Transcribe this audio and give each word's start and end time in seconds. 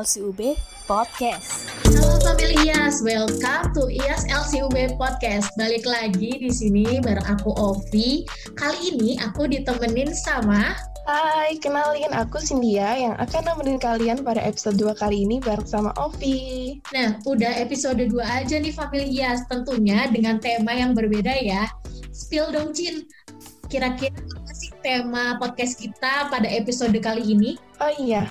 LCUB 0.00 0.56
Podcast. 0.88 1.68
Halo 1.84 2.16
family 2.24 2.56
IAS, 2.64 3.04
welcome 3.04 3.68
to 3.76 3.84
IAS 3.92 4.24
LCUB 4.32 4.96
Podcast. 4.96 5.52
Balik 5.60 5.84
lagi 5.84 6.40
di 6.40 6.48
sini 6.48 7.04
bareng 7.04 7.28
aku 7.28 7.52
Ovi. 7.60 8.24
Kali 8.56 8.96
ini 8.96 9.20
aku 9.20 9.44
ditemenin 9.44 10.16
sama 10.16 10.72
Hai, 11.04 11.60
kenalin 11.60 12.16
aku 12.16 12.40
Cynthia 12.40 12.96
yang 12.96 13.14
akan 13.20 13.44
nemenin 13.44 13.76
kalian 13.76 14.24
pada 14.24 14.40
episode 14.40 14.80
2 14.80 14.96
kali 14.96 15.28
ini 15.28 15.36
bareng 15.36 15.68
sama 15.68 15.92
Ovi. 16.00 16.80
Nah, 16.96 17.20
udah 17.28 17.60
episode 17.60 18.00
2 18.00 18.08
aja 18.24 18.56
nih 18.56 18.72
family 18.72 19.20
IAS, 19.20 19.44
tentunya 19.52 20.08
dengan 20.08 20.40
tema 20.40 20.72
yang 20.72 20.96
berbeda 20.96 21.36
ya. 21.44 21.68
Spill 22.16 22.48
dong 22.56 22.72
Cin, 22.72 23.04
kira-kira 23.68 24.16
apa 24.16 24.52
sih 24.56 24.72
tema 24.80 25.36
podcast 25.36 25.76
kita 25.76 26.32
pada 26.32 26.48
episode 26.48 26.96
kali 27.04 27.36
ini? 27.36 27.60
Oh 27.84 27.92
iya, 28.00 28.24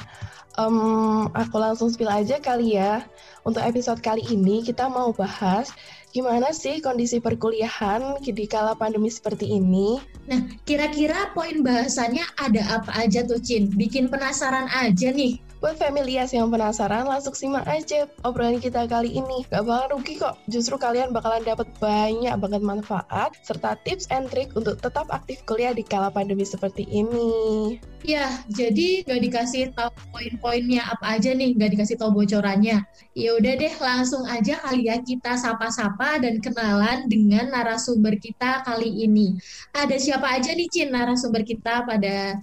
Um, 0.60 1.32
aku 1.32 1.56
langsung 1.56 1.88
spill 1.88 2.12
aja 2.12 2.36
kali 2.36 2.76
ya. 2.76 3.08
Untuk 3.48 3.64
episode 3.64 4.04
kali 4.04 4.28
ini 4.28 4.60
kita 4.60 4.92
mau 4.92 5.16
bahas 5.16 5.72
gimana 6.12 6.52
sih 6.52 6.84
kondisi 6.84 7.24
perkuliahan 7.24 8.20
di 8.20 8.44
kala 8.44 8.76
pandemi 8.76 9.08
seperti 9.08 9.56
ini. 9.56 10.04
Nah, 10.28 10.52
kira-kira 10.68 11.32
poin 11.32 11.64
bahasannya 11.64 12.28
ada 12.36 12.84
apa 12.84 12.92
aja 13.00 13.24
tuh, 13.24 13.40
Cin? 13.40 13.72
Bikin 13.72 14.12
penasaran 14.12 14.68
aja 14.68 15.16
nih. 15.16 15.40
Buat 15.60 15.76
familias 15.76 16.32
yang 16.32 16.48
penasaran, 16.48 17.04
langsung 17.04 17.36
simak 17.36 17.68
aja 17.68 18.08
obrolan 18.24 18.64
kita 18.64 18.88
kali 18.88 19.12
ini. 19.20 19.44
Gak 19.52 19.68
bakal 19.68 20.00
rugi 20.00 20.16
kok, 20.16 20.40
justru 20.48 20.80
kalian 20.80 21.12
bakalan 21.12 21.44
dapat 21.44 21.68
banyak 21.84 22.32
banget 22.40 22.64
manfaat 22.64 23.36
serta 23.44 23.76
tips 23.84 24.08
and 24.08 24.32
trik 24.32 24.56
untuk 24.56 24.80
tetap 24.80 25.12
aktif 25.12 25.44
kuliah 25.44 25.76
di 25.76 25.84
kala 25.84 26.16
pandemi 26.16 26.48
seperti 26.48 26.88
ini. 26.88 27.76
Ya, 28.08 28.40
jadi 28.48 29.04
gak 29.04 29.20
dikasih 29.20 29.76
tahu 29.76 29.92
poin-poinnya 30.16 30.96
apa 30.96 31.20
aja 31.20 31.36
nih, 31.36 31.52
gak 31.60 31.76
dikasih 31.76 32.00
tahu 32.00 32.24
bocorannya. 32.24 32.80
Ya 33.12 33.30
udah 33.36 33.54
deh, 33.60 33.74
langsung 33.84 34.24
aja 34.32 34.64
kali 34.64 34.88
ya 34.88 35.04
kita 35.04 35.36
sapa-sapa 35.36 36.24
dan 36.24 36.40
kenalan 36.40 37.12
dengan 37.12 37.52
narasumber 37.52 38.16
kita 38.16 38.64
kali 38.64 39.04
ini. 39.04 39.36
Ada 39.76 40.00
siapa 40.00 40.40
aja 40.40 40.56
nih 40.56 40.72
Cin 40.72 40.96
narasumber 40.96 41.44
kita 41.44 41.84
pada 41.84 42.40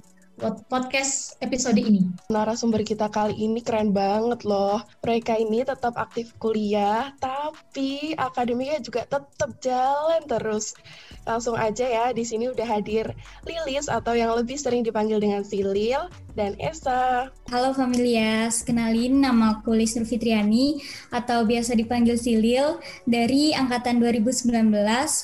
podcast 0.69 1.41
episode 1.41 1.81
ini. 1.81 2.05
Narasumber 2.29 2.85
kita 2.85 3.09
kali 3.09 3.33
ini 3.41 3.65
keren 3.65 3.97
banget 3.97 4.45
loh. 4.45 4.85
Mereka 5.01 5.41
ini 5.41 5.65
tetap 5.65 5.97
aktif 5.97 6.37
kuliah, 6.37 7.17
tapi 7.17 8.13
akademiknya 8.21 8.85
juga 8.85 9.09
tetap 9.09 9.57
jalan 9.65 10.23
terus. 10.29 10.77
Langsung 11.25 11.57
aja 11.57 11.89
ya, 11.89 12.07
di 12.13 12.23
sini 12.23 12.53
udah 12.53 12.69
hadir 12.69 13.11
Lilis 13.49 13.89
atau 13.89 14.13
yang 14.13 14.37
lebih 14.37 14.61
sering 14.61 14.85
dipanggil 14.85 15.19
dengan 15.19 15.43
Silil 15.43 16.07
dan 16.37 16.55
Esa. 16.61 17.33
Halo 17.49 17.73
Familias, 17.73 18.61
kenalin 18.61 19.25
nama 19.25 19.59
aku 19.59 19.73
Lisur 19.73 20.05
Fitriani 20.05 20.79
atau 21.11 21.49
biasa 21.49 21.73
dipanggil 21.75 22.21
Silil 22.21 22.79
dari 23.09 23.57
angkatan 23.57 23.99
2019 23.99 24.53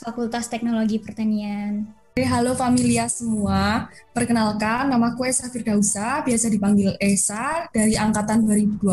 Fakultas 0.03 0.49
Teknologi 0.49 0.97
Pertanian. 0.99 2.02
Halo 2.13 2.53
familia 2.53 3.09
semua, 3.09 3.89
perkenalkan 4.13 4.85
nama 4.85 5.17
aku 5.17 5.25
Esa 5.25 5.49
Firdausa, 5.49 6.21
biasa 6.21 6.53
dipanggil 6.53 6.93
Esa 7.01 7.73
dari 7.73 7.97
angkatan 7.97 8.45
2020 8.45 8.85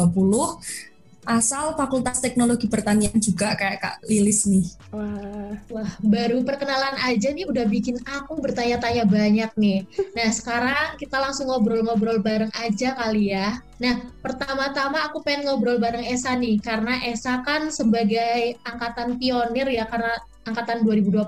asal 1.28 1.76
Fakultas 1.76 2.24
Teknologi 2.24 2.72
Pertanian 2.72 3.20
juga 3.20 3.60
kayak 3.60 3.78
Kak 3.84 3.96
Lilis 4.08 4.48
nih. 4.48 4.64
Wah, 4.96 5.52
wah 5.68 5.92
baru 6.00 6.48
perkenalan 6.48 6.96
aja 7.04 7.36
nih 7.36 7.44
udah 7.44 7.68
bikin 7.68 8.00
aku 8.08 8.40
bertanya-tanya 8.40 9.04
banyak 9.04 9.52
nih. 9.60 9.84
Nah 10.16 10.30
sekarang 10.32 10.96
kita 10.96 11.20
langsung 11.20 11.52
ngobrol-ngobrol 11.52 12.24
bareng 12.24 12.56
aja 12.56 12.96
kali 12.96 13.36
ya. 13.36 13.60
Nah 13.84 14.10
pertama-tama 14.24 15.12
aku 15.12 15.20
pengen 15.28 15.52
ngobrol 15.52 15.76
bareng 15.76 16.08
Esa 16.08 16.40
nih 16.40 16.56
karena 16.64 17.04
Esa 17.04 17.44
kan 17.44 17.68
sebagai 17.68 18.56
angkatan 18.64 19.20
pionir 19.20 19.68
ya 19.68 19.86
karena 19.92 20.16
angkatan 20.48 20.82
2020 20.88 21.20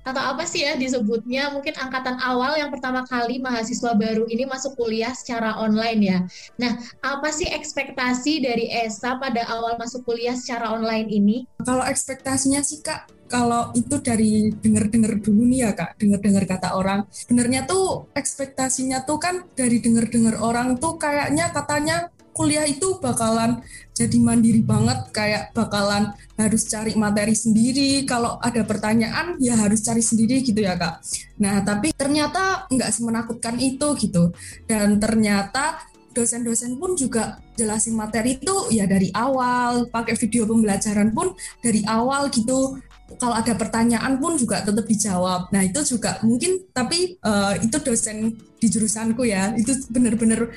atau 0.00 0.22
apa 0.24 0.42
sih 0.48 0.64
ya 0.66 0.74
disebutnya 0.74 1.52
mungkin 1.54 1.76
angkatan 1.76 2.18
awal 2.18 2.56
yang 2.56 2.72
pertama 2.72 3.06
kali 3.06 3.38
mahasiswa 3.38 3.94
baru 3.94 4.26
ini 4.26 4.48
masuk 4.48 4.74
kuliah 4.74 5.12
secara 5.12 5.54
online 5.60 6.00
ya. 6.00 6.18
Nah, 6.58 6.80
apa 7.04 7.28
sih 7.30 7.46
ekspektasi 7.46 8.42
dari 8.42 8.72
ESA 8.72 9.20
pada 9.20 9.46
awal 9.48 9.76
masuk 9.76 10.02
kuliah 10.08 10.34
secara 10.34 10.72
online 10.72 11.08
ini? 11.12 11.36
Kalau 11.62 11.84
ekspektasinya 11.84 12.64
sih 12.64 12.80
Kak, 12.80 13.20
kalau 13.30 13.70
itu 13.78 14.02
dari 14.02 14.50
denger-denger 14.50 15.22
dulu 15.22 15.46
nih 15.46 15.60
ya 15.62 15.72
kak, 15.78 15.94
denger-denger 16.02 16.50
kata 16.50 16.74
orang. 16.74 17.06
Sebenarnya 17.14 17.62
tuh 17.62 18.10
ekspektasinya 18.18 19.06
tuh 19.06 19.22
kan 19.22 19.46
dari 19.54 19.78
denger-denger 19.78 20.42
orang 20.42 20.82
tuh 20.82 20.98
kayaknya 20.98 21.54
katanya 21.54 22.10
kuliah 22.32 22.66
itu 22.66 22.98
bakalan 23.02 23.62
jadi 24.00 24.16
mandiri 24.16 24.64
banget 24.64 25.12
kayak 25.12 25.52
bakalan 25.52 26.08
harus 26.40 26.64
cari 26.64 26.96
materi 26.96 27.36
sendiri. 27.36 28.08
Kalau 28.08 28.40
ada 28.40 28.64
pertanyaan 28.64 29.36
ya 29.36 29.52
harus 29.60 29.84
cari 29.84 30.00
sendiri 30.00 30.40
gitu 30.40 30.64
ya 30.64 30.72
kak. 30.80 31.04
Nah 31.36 31.60
tapi 31.60 31.92
ternyata 31.92 32.64
nggak 32.72 32.90
semenakutkan 32.96 33.60
itu 33.60 33.92
gitu. 34.00 34.32
Dan 34.64 34.96
ternyata 34.96 35.84
dosen-dosen 36.16 36.80
pun 36.80 36.96
juga 36.96 37.38
jelasin 37.60 37.92
materi 37.92 38.40
itu 38.40 38.72
ya 38.72 38.88
dari 38.88 39.12
awal 39.12 39.92
pakai 39.92 40.16
video 40.16 40.48
pembelajaran 40.48 41.12
pun 41.12 41.36
dari 41.60 41.84
awal 41.84 42.32
gitu. 42.32 42.80
Kalau 43.20 43.36
ada 43.36 43.52
pertanyaan 43.52 44.16
pun 44.16 44.40
juga 44.40 44.64
tetap 44.64 44.86
dijawab. 44.86 45.52
Nah 45.52 45.66
itu 45.66 45.82
juga 45.84 46.22
mungkin 46.24 46.72
tapi 46.72 47.20
uh, 47.20 47.58
itu 47.60 47.76
dosen 47.84 48.32
di 48.56 48.66
jurusanku 48.70 49.28
ya. 49.28 49.52
Itu 49.60 49.76
benar-benar 49.92 50.48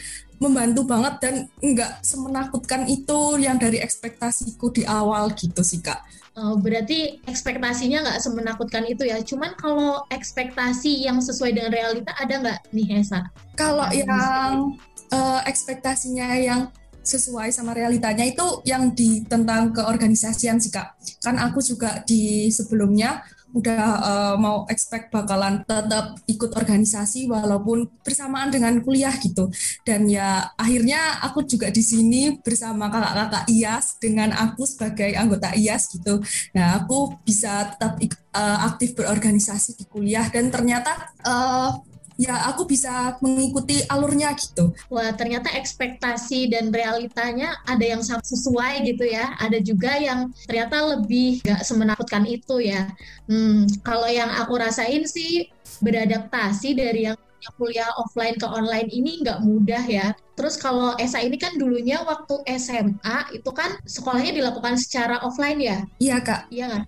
membantu 0.43 0.83
banget 0.83 1.13
dan 1.23 1.35
nggak 1.63 2.03
semenakutkan 2.03 2.83
itu 2.91 3.39
yang 3.39 3.55
dari 3.55 3.79
ekspektasiku 3.79 4.75
di 4.75 4.83
awal 4.83 5.31
gitu 5.31 5.63
sih 5.63 5.79
kak. 5.79 6.03
Oh, 6.33 6.57
berarti 6.57 7.21
ekspektasinya 7.29 8.09
nggak 8.09 8.19
semenakutkan 8.19 8.83
itu 8.89 9.05
ya. 9.05 9.21
Cuman 9.21 9.53
kalau 9.53 10.01
ekspektasi 10.09 11.05
yang 11.05 11.21
sesuai 11.21 11.53
dengan 11.53 11.71
realita 11.71 12.11
ada 12.17 12.41
nggak 12.41 12.59
nih 12.73 12.87
Hesa? 12.99 13.29
Kalau 13.53 13.85
yang 13.93 14.73
uh, 15.13 15.41
ekspektasinya 15.45 16.33
yang 16.41 16.73
sesuai 17.03 17.51
sama 17.51 17.75
realitanya 17.75 18.23
itu 18.23 18.63
yang 18.63 18.95
di 18.95 19.21
tentang 19.27 19.75
keorganisasian 19.75 20.57
sih 20.57 20.73
kak. 20.73 20.97
Kan 21.21 21.37
aku 21.37 21.59
juga 21.61 22.01
di 22.07 22.49
sebelumnya 22.49 23.21
udah 23.53 23.81
uh, 24.01 24.35
mau 24.41 24.65
expect 24.67 25.13
bakalan 25.13 25.61
tetap 25.63 26.17
ikut 26.25 26.51
organisasi 26.57 27.29
walaupun 27.29 27.85
bersamaan 28.01 28.49
dengan 28.49 28.81
kuliah 28.81 29.13
gitu. 29.21 29.53
Dan 29.85 30.09
ya 30.09 30.51
akhirnya 30.57 31.21
aku 31.21 31.45
juga 31.45 31.69
di 31.69 31.85
sini 31.85 32.41
bersama 32.41 32.89
kakak-kakak 32.89 33.45
IAS 33.53 34.01
dengan 34.01 34.33
aku 34.33 34.65
sebagai 34.65 35.13
anggota 35.13 35.53
IAS 35.53 35.93
gitu. 35.93 36.19
Nah, 36.57 36.81
aku 36.81 37.13
bisa 37.21 37.69
tetap 37.77 38.01
uh, 38.33 38.59
aktif 38.73 38.97
berorganisasi 38.97 39.77
di 39.77 39.85
kuliah 39.85 40.25
dan 40.33 40.49
ternyata 40.49 41.13
uh, 41.21 41.92
ya 42.17 42.49
aku 42.49 42.69
bisa 42.69 43.17
mengikuti 43.19 43.81
alurnya 43.89 44.33
gitu. 44.37 44.73
Wah 44.89 45.11
ternyata 45.13 45.49
ekspektasi 45.53 46.51
dan 46.51 46.69
realitanya 46.69 47.57
ada 47.65 47.83
yang 47.83 48.01
sesuai 48.03 48.85
gitu 48.87 49.05
ya. 49.07 49.33
Ada 49.39 49.59
juga 49.61 49.97
yang 49.97 50.29
ternyata 50.45 50.97
lebih 50.97 51.41
gak 51.43 51.65
semenakutkan 51.65 52.23
itu 52.29 52.61
ya. 52.63 52.89
Hmm, 53.29 53.65
kalau 53.81 54.07
yang 54.09 54.29
aku 54.29 54.57
rasain 54.59 55.05
sih 55.09 55.49
beradaptasi 55.81 56.77
dari 56.77 57.11
yang 57.11 57.17
kuliah 57.59 57.91
offline 57.99 58.39
ke 58.39 58.47
online 58.47 58.87
ini 58.87 59.19
nggak 59.19 59.43
mudah 59.43 59.83
ya. 59.83 60.15
Terus 60.39 60.55
kalau 60.55 60.95
ESA 60.95 61.27
ini 61.27 61.35
kan 61.35 61.59
dulunya 61.59 61.99
waktu 62.07 62.39
SMA 62.55 63.35
itu 63.35 63.51
kan 63.51 63.75
sekolahnya 63.83 64.31
dilakukan 64.31 64.79
secara 64.79 65.19
offline 65.27 65.59
ya? 65.59 65.83
Iya 65.99 66.23
kak. 66.23 66.47
Iya 66.47 66.65
kan? 66.71 66.83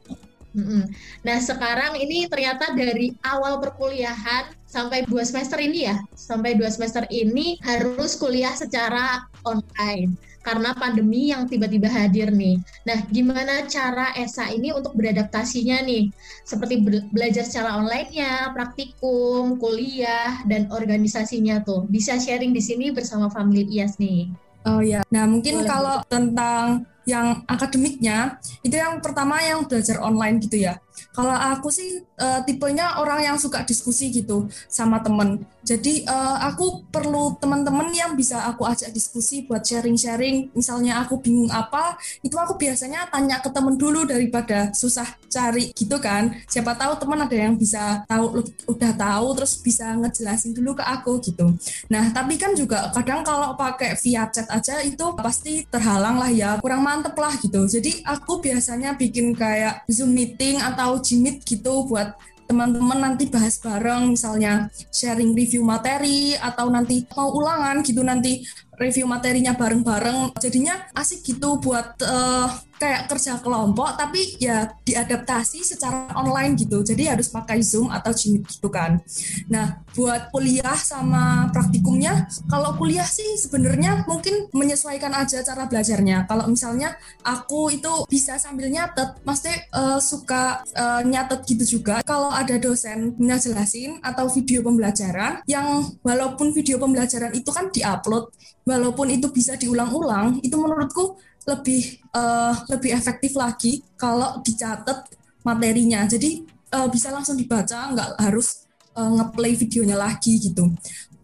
Nah 1.28 1.38
sekarang 1.44 2.00
ini 2.00 2.32
ternyata 2.32 2.72
dari 2.72 3.12
awal 3.28 3.60
perkuliahan 3.60 4.56
sampai 4.76 5.08
dua 5.08 5.24
semester 5.24 5.56
ini 5.64 5.88
ya, 5.88 5.96
sampai 6.20 6.60
dua 6.60 6.68
semester 6.68 7.08
ini 7.08 7.56
harus 7.64 8.20
kuliah 8.20 8.52
secara 8.52 9.24
online 9.48 10.20
karena 10.44 10.78
pandemi 10.78 11.34
yang 11.34 11.50
tiba-tiba 11.50 11.90
hadir 11.90 12.30
nih. 12.30 12.62
Nah, 12.86 13.02
gimana 13.10 13.66
cara 13.66 14.14
ESA 14.14 14.54
ini 14.54 14.70
untuk 14.76 14.94
beradaptasinya 14.94 15.82
nih? 15.82 16.14
Seperti 16.46 16.86
belajar 17.10 17.48
secara 17.48 17.82
online-nya, 17.82 18.54
praktikum, 18.54 19.58
kuliah, 19.58 20.46
dan 20.46 20.70
organisasinya 20.70 21.66
tuh. 21.66 21.90
Bisa 21.90 22.22
sharing 22.22 22.54
di 22.54 22.62
sini 22.62 22.94
bersama 22.94 23.32
Family 23.34 23.66
IAS 23.74 23.98
nih. 23.98 24.30
Oh 24.70 24.86
ya, 24.86 25.02
nah 25.10 25.26
mungkin 25.26 25.62
Boleh. 25.62 25.70
kalau 25.70 25.98
tentang 26.06 26.86
yang 27.06 27.46
akademiknya 27.46 28.42
itu 28.66 28.74
yang 28.74 28.98
pertama 28.98 29.38
yang 29.42 29.66
belajar 29.66 30.02
online 30.02 30.42
gitu 30.42 30.62
ya. 30.62 30.78
Kalau 31.16 31.34
aku 31.34 31.72
sih 31.72 32.04
uh, 32.20 32.44
tipenya 32.44 33.00
orang 33.00 33.24
yang 33.24 33.38
suka 33.40 33.64
diskusi 33.64 34.12
gitu 34.12 34.48
sama 34.68 35.00
temen. 35.00 35.44
Jadi 35.66 36.06
uh, 36.06 36.38
aku 36.46 36.86
perlu 36.94 37.34
teman-teman 37.42 37.90
yang 37.90 38.14
bisa 38.14 38.46
aku 38.46 38.70
ajak 38.70 38.94
diskusi 38.94 39.50
buat 39.50 39.66
sharing-sharing. 39.66 40.54
Misalnya 40.54 41.02
aku 41.02 41.18
bingung 41.18 41.50
apa, 41.50 41.98
itu 42.22 42.38
aku 42.38 42.54
biasanya 42.60 43.10
tanya 43.10 43.42
ke 43.42 43.50
temen 43.50 43.74
dulu 43.74 44.06
daripada 44.06 44.70
susah 44.78 45.10
cari 45.26 45.74
gitu 45.74 45.98
kan. 45.98 46.38
Siapa 46.46 46.78
tahu 46.78 47.02
teman 47.02 47.26
ada 47.26 47.34
yang 47.34 47.58
bisa 47.58 48.06
tahu 48.06 48.46
udah 48.70 48.92
tahu 48.94 49.28
terus 49.42 49.58
bisa 49.58 49.98
ngejelasin 49.98 50.54
dulu 50.54 50.78
ke 50.78 50.84
aku 50.86 51.18
gitu. 51.26 51.58
Nah 51.90 52.14
tapi 52.14 52.38
kan 52.38 52.54
juga 52.54 52.94
kadang 52.94 53.26
kalau 53.26 53.58
pakai 53.58 53.98
via 53.98 54.30
chat 54.30 54.46
aja 54.54 54.86
itu 54.86 55.06
pasti 55.18 55.66
terhalang 55.66 56.22
lah 56.22 56.30
ya, 56.30 56.62
kurang 56.62 56.86
mantep 56.86 57.18
lah 57.18 57.34
gitu. 57.42 57.66
Jadi 57.66 58.06
aku 58.06 58.38
biasanya 58.38 58.94
bikin 58.94 59.34
kayak 59.34 59.82
Zoom 59.90 60.14
meeting 60.14 60.62
atau 60.62 60.85
Jimit 61.02 61.42
gitu 61.48 61.90
buat 61.90 62.14
teman-teman 62.46 63.02
nanti 63.02 63.26
bahas 63.26 63.58
bareng 63.58 64.14
misalnya 64.14 64.70
sharing 64.94 65.34
review 65.34 65.66
materi 65.66 66.38
atau 66.38 66.70
nanti 66.70 67.02
mau 67.18 67.34
ulangan 67.34 67.82
gitu 67.82 68.06
nanti 68.06 68.46
review 68.78 69.10
materinya 69.10 69.58
bareng-bareng. 69.58 70.38
Jadinya 70.38 70.78
asik 70.94 71.26
gitu 71.26 71.58
buat 71.58 71.98
uh, 72.06 72.48
kayak 72.76 73.08
kerja 73.08 73.40
kelompok 73.40 73.96
tapi 73.96 74.36
ya 74.42 74.68
diadaptasi 74.84 75.64
secara 75.64 76.12
online 76.16 76.60
gitu. 76.60 76.84
Jadi 76.84 77.08
harus 77.08 77.32
pakai 77.32 77.64
zoom 77.64 77.90
atau 77.92 78.12
Jimit 78.12 78.48
gitu 78.48 78.68
kan. 78.68 79.00
Nah 79.48 79.82
buat 79.96 80.30
kuliah 80.36 80.76
sama 80.76 81.48
praktikumnya 81.56 82.28
kalau 82.52 82.76
kuliah 82.76 83.08
sih 83.08 83.40
sebenarnya 83.40 84.04
mungkin 84.06 84.52
menyesuaikan 84.52 85.12
aja 85.16 85.42
cara 85.42 85.66
belajarnya. 85.68 86.28
Kalau 86.28 86.46
misalnya 86.52 86.96
aku 87.24 87.72
itu 87.72 88.06
bisa 88.12 88.36
sambil 88.36 88.68
nyatet 88.68 89.18
pasti 89.24 89.52
uh, 89.72 90.00
suka 90.00 90.64
uh, 90.76 91.02
nyatet 91.04 91.48
gitu 91.48 91.80
juga. 91.80 92.04
Kalau 92.04 92.30
ada 92.30 92.60
dosen 92.60 93.16
ngejelasin 93.16 94.04
atau 94.04 94.28
video 94.28 94.62
pembelajaran 94.62 95.42
yang 95.48 95.86
walaupun 96.04 96.52
video 96.52 96.76
pembelajaran 96.78 97.32
itu 97.32 97.50
kan 97.50 97.72
diupload 97.72 98.32
walaupun 98.66 99.14
itu 99.14 99.30
bisa 99.30 99.54
diulang-ulang, 99.56 100.42
itu 100.42 100.58
menurutku 100.58 101.16
lebih 101.46 102.02
uh, 102.12 102.54
lebih 102.74 102.92
efektif 102.98 103.38
lagi 103.38 103.86
kalau 103.96 104.42
dicatat 104.42 105.06
materinya. 105.46 106.10
Jadi 106.10 106.42
uh, 106.74 106.90
bisa 106.90 107.14
langsung 107.14 107.38
dibaca, 107.38 107.94
nggak 107.94 108.10
harus 108.18 108.66
uh, 108.98 109.12
ngeplay 109.22 109.54
videonya 109.54 109.96
lagi 109.96 110.42
gitu. 110.42 110.74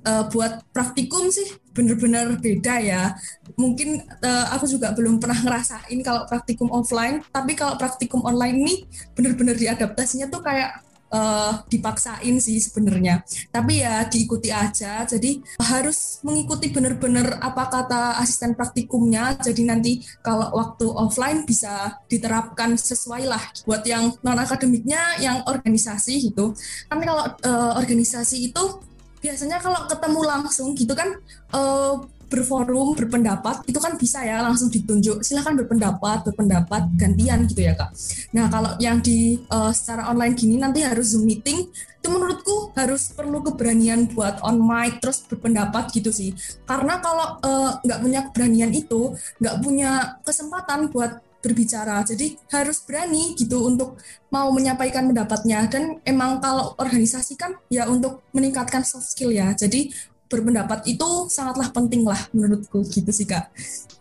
Uh, 0.01 0.25
buat 0.33 0.65
praktikum 0.73 1.29
sih 1.29 1.45
bener-bener 1.77 2.37
beda 2.41 2.81
ya. 2.81 3.13
Mungkin 3.53 4.01
uh, 4.21 4.45
aku 4.53 4.65
juga 4.65 4.93
belum 4.97 5.21
pernah 5.21 5.37
ngerasain 5.41 5.99
kalau 6.01 6.25
praktikum 6.25 6.69
offline, 6.73 7.21
tapi 7.29 7.53
kalau 7.53 7.77
praktikum 7.77 8.21
online 8.25 8.57
ini 8.61 8.75
bener-bener 9.13 9.53
diadaptasinya 9.57 10.29
tuh 10.29 10.41
kayak 10.41 10.90
uh, 11.11 11.61
dipaksain 11.67 12.35
sih 12.41 12.57
sebenarnya. 12.57 13.21
Tapi 13.51 13.83
ya 13.83 14.07
diikuti 14.07 14.49
aja. 14.49 15.03
Jadi 15.05 15.43
harus 15.61 16.23
mengikuti 16.25 16.71
benar-benar 16.71 17.37
apa 17.43 17.67
kata 17.69 18.17
asisten 18.23 18.55
praktikumnya. 18.57 19.37
Jadi 19.37 19.61
nanti 19.67 19.91
kalau 20.23 20.49
waktu 20.55 20.87
offline 20.87 21.43
bisa 21.45 21.99
diterapkan 22.07 22.79
sesuai 22.79 23.27
lah. 23.27 23.43
Buat 23.67 23.83
yang 23.85 24.15
non 24.23 24.39
akademiknya, 24.39 25.19
yang 25.21 25.43
organisasi 25.45 26.31
gitu. 26.31 26.55
Kan 26.87 27.03
kalau 27.03 27.27
uh, 27.27 27.71
organisasi 27.77 28.51
itu 28.51 28.63
biasanya 29.21 29.61
kalau 29.61 29.85
ketemu 29.85 30.21
langsung 30.25 30.73
gitu 30.73 30.97
kan 30.97 31.13
uh, 31.53 32.01
berforum 32.31 32.95
berpendapat 32.95 33.67
itu 33.67 33.75
kan 33.83 33.99
bisa 33.99 34.23
ya 34.23 34.39
langsung 34.39 34.71
ditunjuk. 34.71 35.19
Silahkan 35.19 35.59
berpendapat 35.59 36.31
berpendapat 36.31 36.87
gantian 36.95 37.43
gitu 37.51 37.67
ya 37.67 37.75
kak. 37.75 37.91
Nah 38.31 38.47
kalau 38.47 38.71
yang 38.79 39.03
di 39.03 39.43
uh, 39.51 39.75
secara 39.75 40.07
online 40.07 40.39
gini 40.39 40.55
nanti 40.55 40.79
harus 40.81 41.11
zoom 41.11 41.27
meeting. 41.27 41.67
Itu 42.01 42.09
menurutku 42.09 42.73
harus 42.73 43.13
perlu 43.13 43.45
keberanian 43.45 44.09
buat 44.09 44.41
on 44.41 44.57
mic 44.57 44.97
terus 45.03 45.21
berpendapat 45.21 45.93
gitu 45.93 46.09
sih. 46.09 46.33
Karena 46.65 46.97
kalau 46.97 47.37
eh, 47.45 47.71
nggak 47.85 47.99
uh, 47.99 48.01
punya 48.01 48.19
keberanian 48.25 48.71
itu 48.73 49.13
nggak 49.37 49.55
punya 49.61 50.17
kesempatan 50.25 50.89
buat 50.89 51.21
berbicara. 51.41 52.05
Jadi 52.05 52.37
harus 52.53 52.85
berani 52.85 53.33
gitu 53.35 53.65
untuk 53.65 53.97
mau 54.29 54.53
menyampaikan 54.53 55.09
pendapatnya. 55.09 55.65
Dan 55.67 55.99
emang 56.05 56.39
kalau 56.39 56.77
organisasi 56.77 57.35
kan 57.35 57.57
ya 57.67 57.89
untuk 57.89 58.25
meningkatkan 58.31 58.85
soft 58.85 59.09
skill 59.11 59.33
ya. 59.33 59.51
Jadi 59.57 59.93
berpendapat 60.31 60.87
itu 60.87 61.27
sangatlah 61.27 61.67
penting 61.75 62.07
lah 62.07 62.17
menurutku 62.31 62.87
gitu 62.87 63.11
sih 63.11 63.27
kak. 63.27 63.51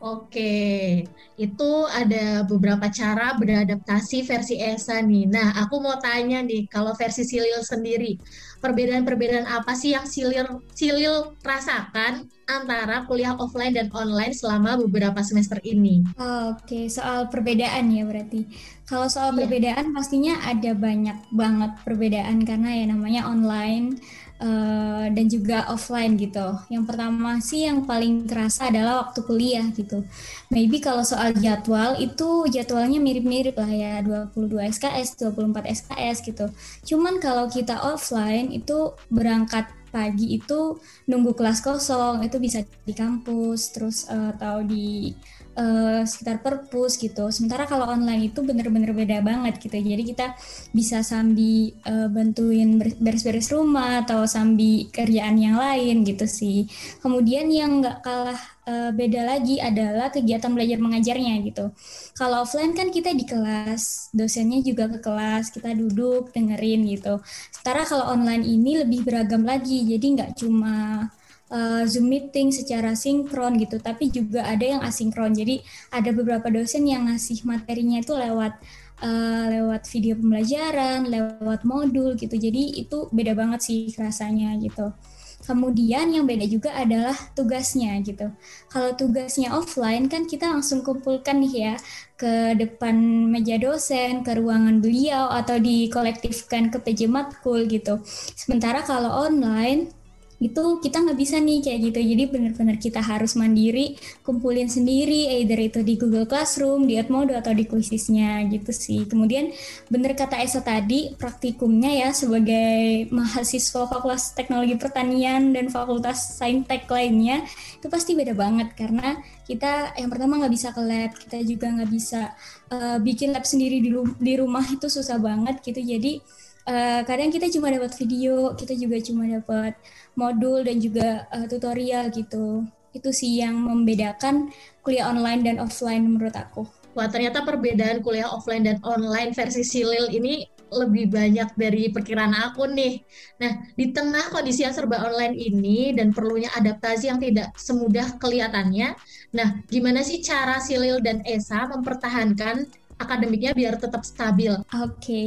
Oke, 0.00 1.04
itu 1.36 1.70
ada 1.92 2.40
beberapa 2.48 2.88
cara 2.88 3.36
beradaptasi 3.36 4.24
versi 4.24 4.56
ESA 4.56 5.04
nih. 5.04 5.28
Nah, 5.28 5.52
aku 5.60 5.76
mau 5.76 6.00
tanya 6.00 6.40
nih, 6.40 6.64
kalau 6.72 6.96
versi 6.96 7.20
Silil 7.28 7.60
sendiri, 7.60 8.16
perbedaan-perbedaan 8.64 9.44
apa 9.44 9.76
sih 9.76 9.92
yang 9.92 10.08
Silil, 10.08 10.64
Silil 10.72 11.36
rasakan 11.44 12.24
antara 12.58 13.06
kuliah 13.06 13.38
offline 13.38 13.70
dan 13.70 13.86
online 13.94 14.34
selama 14.34 14.74
beberapa 14.82 15.22
semester 15.22 15.62
ini? 15.62 16.02
Oh, 16.18 16.58
Oke, 16.58 16.66
okay. 16.66 16.84
soal 16.90 17.30
perbedaan 17.30 17.94
ya 17.94 18.02
berarti. 18.02 18.48
Kalau 18.90 19.06
soal 19.06 19.30
yeah. 19.30 19.46
perbedaan 19.46 19.94
pastinya 19.94 20.34
ada 20.42 20.74
banyak 20.74 21.30
banget 21.30 21.72
perbedaan 21.86 22.42
karena 22.42 22.70
ya 22.74 22.84
namanya 22.90 23.22
online 23.30 24.02
uh, 24.40 25.06
dan 25.12 25.24
juga 25.30 25.68
offline 25.70 26.16
gitu. 26.18 26.58
Yang 26.72 26.84
pertama 26.90 27.38
sih 27.38 27.68
yang 27.68 27.84
paling 27.86 28.26
terasa 28.26 28.72
adalah 28.72 29.06
waktu 29.06 29.20
kuliah 29.22 29.66
gitu. 29.76 30.02
Maybe 30.50 30.82
kalau 30.82 31.04
soal 31.06 31.36
jadwal 31.36 31.94
itu 32.00 32.48
jadwalnya 32.50 32.98
mirip-mirip 32.98 33.54
lah 33.54 33.70
ya 33.70 33.94
22 34.02 34.58
SKS, 34.58 35.20
24 35.22 35.70
SKS 35.70 36.16
gitu. 36.26 36.46
Cuman 36.82 37.22
kalau 37.22 37.46
kita 37.46 37.78
offline 37.78 38.50
itu 38.50 38.96
berangkat 39.12 39.70
pagi 39.90 40.38
itu 40.38 40.78
nunggu 41.10 41.34
kelas 41.34 41.60
kosong 41.60 42.22
itu 42.22 42.38
bisa 42.38 42.62
di 42.86 42.94
kampus 42.94 43.74
terus 43.74 44.06
uh, 44.06 44.32
atau 44.32 44.62
di 44.62 45.12
uh, 45.60 46.00
sekitar 46.08 46.40
perpus 46.40 46.96
gitu. 46.96 47.28
Sementara 47.28 47.68
kalau 47.68 47.84
online 47.84 48.32
itu 48.32 48.40
bener-bener 48.40 48.96
beda 48.96 49.20
banget 49.20 49.60
gitu. 49.60 49.76
Jadi 49.76 50.02
kita 50.02 50.32
bisa 50.72 51.04
sambil 51.04 51.76
uh, 51.84 52.08
bantuin 52.08 52.80
beres-beres 52.80 53.52
rumah 53.52 54.02
atau 54.02 54.24
sambil 54.24 54.88
kerjaan 54.88 55.36
yang 55.36 55.60
lain 55.60 56.02
gitu 56.08 56.24
sih. 56.24 56.64
Kemudian 57.04 57.52
yang 57.52 57.84
nggak 57.84 58.00
kalah 58.00 58.40
uh, 58.64 58.90
beda 58.96 59.20
lagi 59.36 59.60
adalah 59.60 60.08
kegiatan 60.08 60.50
belajar 60.50 60.78
mengajarnya 60.80 61.44
gitu. 61.44 61.70
Kalau 62.16 62.42
offline 62.48 62.72
kan 62.72 62.88
kita 62.88 63.12
di 63.12 63.28
kelas, 63.28 64.10
dosennya 64.16 64.64
juga 64.64 64.88
ke 64.88 64.98
kelas, 65.04 65.52
kita 65.52 65.76
duduk 65.76 66.32
dengerin 66.32 66.88
gitu. 66.88 67.20
Sementara 67.52 67.84
kalau 67.84 68.08
online 68.08 68.44
ini 68.48 68.80
lebih 68.80 69.04
beragam 69.04 69.44
lagi. 69.44 69.84
Jadi 69.84 70.06
nggak 70.16 70.30
cuma 70.40 71.06
uh, 71.50 71.82
Zoom 71.84 72.08
meeting 72.08 72.54
secara 72.54 72.94
sinkron 72.94 73.58
gitu, 73.58 73.76
tapi 73.82 74.08
juga 74.08 74.46
ada 74.46 74.64
yang 74.64 74.80
asinkron. 74.80 75.34
Jadi 75.34 75.60
ada 75.92 76.10
beberapa 76.14 76.48
dosen 76.48 76.86
yang 76.86 77.10
ngasih 77.10 77.44
materinya 77.44 78.00
itu 78.00 78.14
lewat 78.14 78.56
uh, 79.02 79.44
lewat 79.50 79.84
video 79.90 80.16
pembelajaran, 80.16 81.10
lewat 81.10 81.66
modul 81.66 82.14
gitu. 82.16 82.38
Jadi 82.38 82.80
itu 82.80 83.10
beda 83.10 83.34
banget 83.36 83.60
sih 83.66 83.90
rasanya 83.98 84.56
gitu. 84.62 84.94
Kemudian 85.40 86.12
yang 86.12 86.28
beda 86.28 86.44
juga 86.44 86.70
adalah 86.76 87.16
tugasnya 87.32 87.96
gitu. 88.04 88.28
Kalau 88.68 88.92
tugasnya 88.92 89.56
offline 89.56 90.06
kan 90.06 90.28
kita 90.28 90.52
langsung 90.52 90.84
kumpulkan 90.84 91.40
nih 91.40 91.54
ya 91.56 91.74
ke 92.20 92.54
depan 92.60 92.94
meja 93.32 93.56
dosen, 93.56 94.20
ke 94.20 94.36
ruangan 94.36 94.84
beliau 94.84 95.32
atau 95.32 95.56
dikolektifkan 95.56 96.68
ke 96.68 96.78
PJ 96.84 97.08
Matkul 97.08 97.64
gitu. 97.72 98.04
Sementara 98.36 98.84
kalau 98.84 99.26
online 99.26 99.99
itu 100.40 100.80
kita 100.80 101.04
nggak 101.04 101.18
bisa 101.20 101.36
nih 101.36 101.60
kayak 101.60 101.78
gitu. 101.92 102.00
Jadi 102.00 102.24
benar-benar 102.32 102.76
kita 102.80 103.04
harus 103.04 103.36
mandiri 103.36 104.00
kumpulin 104.24 104.72
sendiri 104.72 105.36
either 105.36 105.60
itu 105.60 105.84
di 105.84 106.00
Google 106.00 106.24
Classroom 106.24 106.88
di 106.88 106.96
Edmodo 106.96 107.36
atau 107.36 107.52
di 107.52 107.68
Quiziznya 107.68 108.40
gitu 108.48 108.72
sih. 108.72 109.04
Kemudian 109.04 109.52
bener 109.92 110.16
kata 110.16 110.40
Esa 110.40 110.64
tadi 110.64 111.12
praktikumnya 111.12 111.92
ya 111.92 112.08
sebagai 112.16 113.12
mahasiswa 113.12 113.84
Fakultas 113.84 114.32
Teknologi 114.32 114.80
Pertanian 114.80 115.52
dan 115.52 115.68
Fakultas 115.68 116.40
Saintek 116.40 116.88
lainnya 116.88 117.44
itu 117.76 117.92
pasti 117.92 118.16
beda 118.16 118.32
banget. 118.32 118.72
Karena 118.72 119.20
kita 119.44 119.92
yang 120.00 120.08
pertama 120.08 120.40
nggak 120.40 120.54
bisa 120.56 120.72
ke 120.72 120.80
lab 120.80 121.12
kita 121.20 121.36
juga 121.44 121.68
nggak 121.68 121.90
bisa 121.92 122.32
uh, 122.72 122.96
bikin 122.96 123.36
lab 123.36 123.44
sendiri 123.44 123.84
di, 123.84 123.92
di 124.16 124.34
rumah 124.40 124.64
itu 124.64 124.88
susah 124.88 125.20
banget 125.20 125.60
gitu. 125.60 125.84
Jadi 125.84 126.39
uh, 126.66 127.00
kadang 127.06 127.30
kita 127.32 127.48
cuma 127.52 127.70
dapat 127.72 127.92
video 127.96 128.52
kita 128.56 128.74
juga 128.76 128.96
cuma 129.00 129.24
dapat 129.28 129.72
modul 130.18 130.64
dan 130.64 130.76
juga 130.80 131.24
uh, 131.30 131.46
tutorial 131.46 132.10
gitu. 132.12 132.66
Itu 132.90 133.14
sih 133.14 133.38
yang 133.38 133.54
membedakan 133.54 134.50
kuliah 134.82 135.08
online 135.08 135.46
dan 135.46 135.56
offline 135.62 136.02
menurut 136.10 136.34
aku. 136.34 136.66
Wah, 136.98 137.06
ternyata 137.06 137.46
perbedaan 137.46 138.02
kuliah 138.02 138.26
offline 138.26 138.66
dan 138.66 138.82
online 138.82 139.30
versi 139.30 139.62
Silil 139.62 140.10
ini 140.10 140.42
lebih 140.70 141.10
banyak 141.10 141.54
dari 141.58 141.90
perkiraan 141.90 142.34
aku 142.34 142.66
nih. 142.70 143.02
Nah, 143.42 143.62
di 143.74 143.90
tengah 143.90 144.30
kondisi 144.30 144.62
yang 144.62 144.74
serba 144.74 145.02
online 145.02 145.34
ini 145.34 145.94
dan 145.94 146.14
perlunya 146.14 146.50
adaptasi 146.54 147.10
yang 147.10 147.18
tidak 147.18 147.54
semudah 147.58 148.18
kelihatannya, 148.18 148.94
nah, 149.34 149.48
gimana 149.66 150.02
sih 150.06 150.22
cara 150.22 150.62
Silil 150.62 151.02
dan 151.02 151.22
Esa 151.26 151.66
mempertahankan 151.70 152.70
akademiknya 153.00 153.56
biar 153.56 153.80
tetap 153.80 154.04
stabil? 154.04 154.52
Oke, 154.52 154.68
okay. 154.76 155.26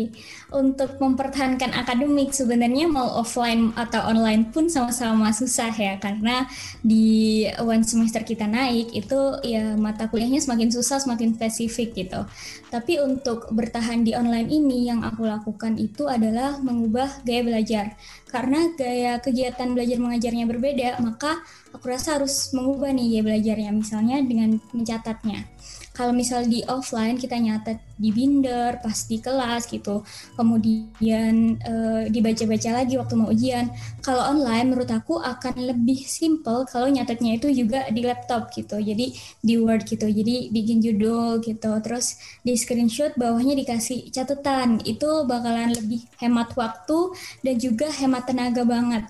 untuk 0.54 1.02
mempertahankan 1.02 1.74
akademik 1.74 2.30
sebenarnya 2.30 2.86
mau 2.86 3.18
offline 3.18 3.74
atau 3.74 4.06
online 4.06 4.54
pun 4.54 4.70
sama-sama 4.70 5.34
susah 5.34 5.74
ya 5.74 5.98
karena 5.98 6.46
di 6.86 7.44
one 7.58 7.82
semester 7.82 8.22
kita 8.22 8.46
naik 8.46 8.94
itu 8.94 9.42
ya 9.42 9.74
mata 9.74 10.06
kuliahnya 10.06 10.40
semakin 10.40 10.70
susah, 10.70 11.02
semakin 11.02 11.34
spesifik 11.34 11.98
gitu. 11.98 12.22
Tapi 12.70 13.02
untuk 13.02 13.50
bertahan 13.50 14.06
di 14.06 14.14
online 14.14 14.54
ini 14.54 14.88
yang 14.94 15.02
aku 15.02 15.26
lakukan 15.26 15.76
itu 15.82 16.06
adalah 16.06 16.62
mengubah 16.62 17.26
gaya 17.26 17.42
belajar. 17.42 17.86
Karena 18.30 18.70
gaya 18.74 19.22
kegiatan 19.22 19.74
belajar 19.78 19.98
mengajarnya 20.02 20.46
berbeda, 20.50 20.90
maka 21.02 21.42
aku 21.74 21.86
rasa 21.90 22.18
harus 22.18 22.54
mengubah 22.54 22.94
nih 22.94 23.18
gaya 23.18 23.24
belajarnya 23.34 23.72
misalnya 23.74 24.18
dengan 24.22 24.58
mencatatnya 24.74 25.46
kalau 25.94 26.10
misal 26.10 26.42
di 26.50 26.66
offline 26.66 27.22
kita 27.22 27.38
nyatet 27.38 27.78
di 27.94 28.10
binder 28.10 28.82
pas 28.82 28.98
di 29.06 29.22
kelas 29.22 29.70
gitu. 29.70 30.02
Kemudian 30.34 31.62
e, 31.62 31.74
dibaca-baca 32.10 32.82
lagi 32.82 32.98
waktu 32.98 33.14
mau 33.14 33.30
ujian. 33.30 33.70
Kalau 34.02 34.26
online 34.26 34.74
menurut 34.74 34.90
aku 34.90 35.22
akan 35.22 35.70
lebih 35.70 36.02
simple 36.02 36.66
kalau 36.66 36.90
nyatetnya 36.90 37.38
itu 37.38 37.54
juga 37.54 37.86
di 37.94 38.02
laptop 38.02 38.50
gitu. 38.58 38.82
Jadi 38.82 39.14
di 39.40 39.54
word 39.62 39.86
gitu. 39.86 40.10
Jadi 40.10 40.50
bikin 40.50 40.82
judul 40.82 41.46
gitu. 41.46 41.72
Terus 41.86 42.18
di 42.42 42.58
screenshot 42.58 43.14
bawahnya 43.14 43.54
dikasih 43.54 44.10
catatan. 44.10 44.82
Itu 44.82 45.30
bakalan 45.30 45.78
lebih 45.78 46.10
hemat 46.18 46.58
waktu 46.58 47.14
dan 47.46 47.56
juga 47.62 47.94
hemat 47.94 48.26
tenaga 48.26 48.66
banget. 48.66 49.06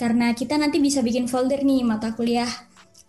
Karena 0.00 0.32
kita 0.32 0.56
nanti 0.56 0.80
bisa 0.80 1.04
bikin 1.04 1.28
folder 1.28 1.60
nih 1.60 1.84
mata 1.84 2.16
kuliah 2.16 2.48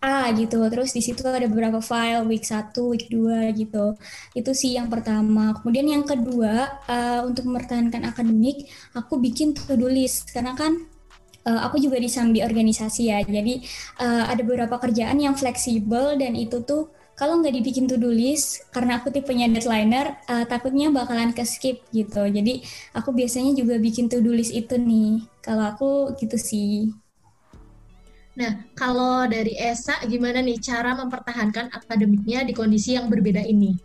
A 0.04 0.28
gitu. 0.36 0.60
Terus 0.68 0.92
di 0.92 1.00
situ 1.00 1.24
ada 1.24 1.48
beberapa 1.48 1.80
file 1.80 2.28
week 2.28 2.44
1, 2.44 2.76
week 2.92 3.08
2 3.08 3.56
gitu. 3.56 3.96
Itu 4.36 4.52
sih 4.52 4.76
yang 4.76 4.92
pertama. 4.92 5.56
Kemudian 5.64 5.88
yang 5.88 6.04
kedua, 6.04 6.84
uh, 6.92 7.22
untuk 7.24 7.48
mempertahankan 7.48 8.04
akademik, 8.04 8.68
aku 8.92 9.16
bikin 9.24 9.56
to-do 9.56 9.88
list 9.88 10.36
karena 10.36 10.52
kan 10.60 10.76
uh, 11.48 11.60
aku 11.64 11.80
juga 11.80 11.96
di 12.04 12.12
sambi 12.12 12.44
organisasi 12.44 13.02
ya. 13.08 13.24
Jadi 13.24 13.64
uh, 14.04 14.28
ada 14.28 14.44
beberapa 14.44 14.76
kerjaan 14.76 15.24
yang 15.24 15.40
fleksibel 15.40 16.20
dan 16.20 16.36
itu 16.36 16.60
tuh 16.68 16.92
kalau 17.14 17.40
nggak 17.40 17.54
dibikin 17.54 17.86
to-do 17.88 18.10
list 18.10 18.68
karena 18.74 19.00
aku 19.00 19.14
tipenya 19.14 19.46
deadlineer 19.48 20.18
uh, 20.28 20.44
takutnya 20.50 20.92
bakalan 20.92 21.32
ke 21.32 21.48
skip 21.48 21.80
gitu. 21.96 22.28
Jadi 22.28 22.60
aku 22.92 23.16
biasanya 23.16 23.56
juga 23.56 23.80
bikin 23.80 24.12
to-do 24.12 24.36
list 24.36 24.52
itu 24.52 24.76
nih. 24.76 25.24
Kalau 25.40 25.64
aku 25.72 25.92
gitu 26.20 26.36
sih. 26.36 27.03
Nah, 28.34 28.66
kalau 28.74 29.30
dari 29.30 29.54
Esa, 29.54 30.02
gimana 30.10 30.42
nih 30.42 30.58
cara 30.58 30.98
mempertahankan 30.98 31.70
akademiknya 31.70 32.42
di 32.42 32.54
kondisi 32.58 32.98
yang 32.98 33.06
berbeda 33.06 33.46
ini? 33.46 33.78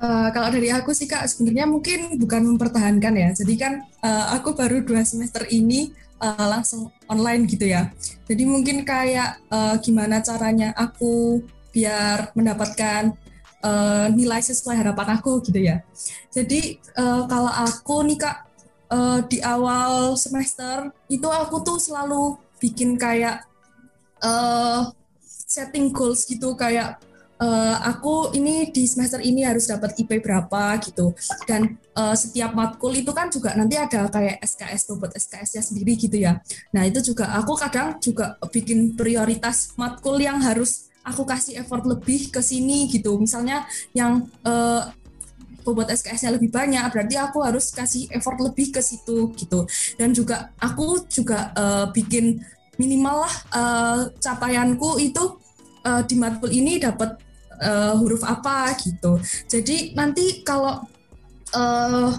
Uh, 0.00 0.32
kalau 0.32 0.48
dari 0.50 0.72
aku 0.72 0.90
sih 0.90 1.06
kak, 1.06 1.28
sebenarnya 1.28 1.68
mungkin 1.70 2.18
bukan 2.18 2.56
mempertahankan 2.56 3.14
ya. 3.14 3.30
Jadi 3.36 3.54
kan 3.54 3.84
uh, 4.02 4.32
aku 4.34 4.56
baru 4.56 4.82
dua 4.82 5.04
semester 5.04 5.46
ini 5.52 5.92
uh, 6.18 6.46
langsung 6.50 6.90
online 7.06 7.46
gitu 7.46 7.68
ya. 7.68 7.92
Jadi 8.26 8.42
mungkin 8.48 8.82
kayak 8.82 9.44
uh, 9.52 9.76
gimana 9.78 10.18
caranya 10.24 10.74
aku 10.74 11.44
biar 11.70 12.34
mendapatkan 12.34 13.14
uh, 13.62 14.08
nilai 14.10 14.40
sesuai 14.42 14.82
harapan 14.82 15.20
aku 15.20 15.44
gitu 15.46 15.60
ya. 15.62 15.84
Jadi 16.32 16.80
uh, 16.98 17.28
kalau 17.28 17.52
aku 17.52 18.02
nih 18.08 18.18
kak 18.18 18.49
uh, 18.90 19.22
di 19.24 19.38
awal 19.40 20.18
semester 20.18 20.90
itu 21.06 21.26
aku 21.30 21.62
tuh 21.62 21.78
selalu 21.78 22.36
bikin 22.60 22.98
kayak 23.00 23.46
uh, 24.20 24.90
setting 25.24 25.90
goals 25.90 26.28
gitu 26.28 26.52
kayak 26.54 27.00
uh, 27.40 27.76
aku 27.88 28.36
ini 28.36 28.68
di 28.68 28.84
semester 28.84 29.18
ini 29.18 29.42
harus 29.42 29.66
dapat 29.66 29.96
IP 29.96 30.20
berapa 30.20 30.76
gitu. 30.84 31.16
Dan 31.48 31.80
uh, 31.96 32.14
setiap 32.14 32.52
matkul 32.52 32.92
itu 32.92 33.10
kan 33.16 33.32
juga 33.32 33.56
nanti 33.56 33.80
ada 33.80 34.06
kayak 34.12 34.38
SKS 34.44 34.92
buat 34.94 35.16
SKS-nya 35.16 35.62
sendiri 35.64 35.96
gitu 35.96 36.20
ya. 36.20 36.38
Nah 36.76 36.84
itu 36.84 37.00
juga 37.00 37.32
aku 37.34 37.56
kadang 37.56 37.96
juga 37.98 38.36
bikin 38.52 38.94
prioritas 38.94 39.72
matkul 39.80 40.20
yang 40.20 40.38
harus 40.44 40.92
aku 41.00 41.24
kasih 41.24 41.64
effort 41.64 41.88
lebih 41.88 42.28
ke 42.28 42.44
sini 42.44 42.86
gitu. 42.92 43.16
Misalnya 43.16 43.64
yang 43.96 44.28
uh, 44.44 44.92
bobot 45.62 45.88
SKS-nya 45.88 46.36
lebih 46.36 46.50
banyak 46.50 46.82
berarti 46.90 47.14
aku 47.20 47.44
harus 47.44 47.70
kasih 47.70 48.08
effort 48.12 48.40
lebih 48.40 48.74
ke 48.74 48.80
situ 48.80 49.30
gitu. 49.36 49.64
Dan 49.96 50.12
juga 50.16 50.52
aku 50.60 51.04
juga 51.06 51.52
uh, 51.54 51.86
bikin 51.92 52.40
minimal 52.80 53.28
lah 53.28 53.34
uh, 53.52 54.00
capaianku 54.16 54.96
itu 55.00 55.36
uh, 55.84 56.02
di 56.04 56.16
matkul 56.16 56.48
ini 56.48 56.80
dapat 56.80 57.20
uh, 57.60 57.94
huruf 58.00 58.24
apa 58.24 58.72
gitu. 58.80 59.20
Jadi 59.48 59.92
nanti 59.92 60.40
kalau 60.40 60.80
uh, 61.52 62.10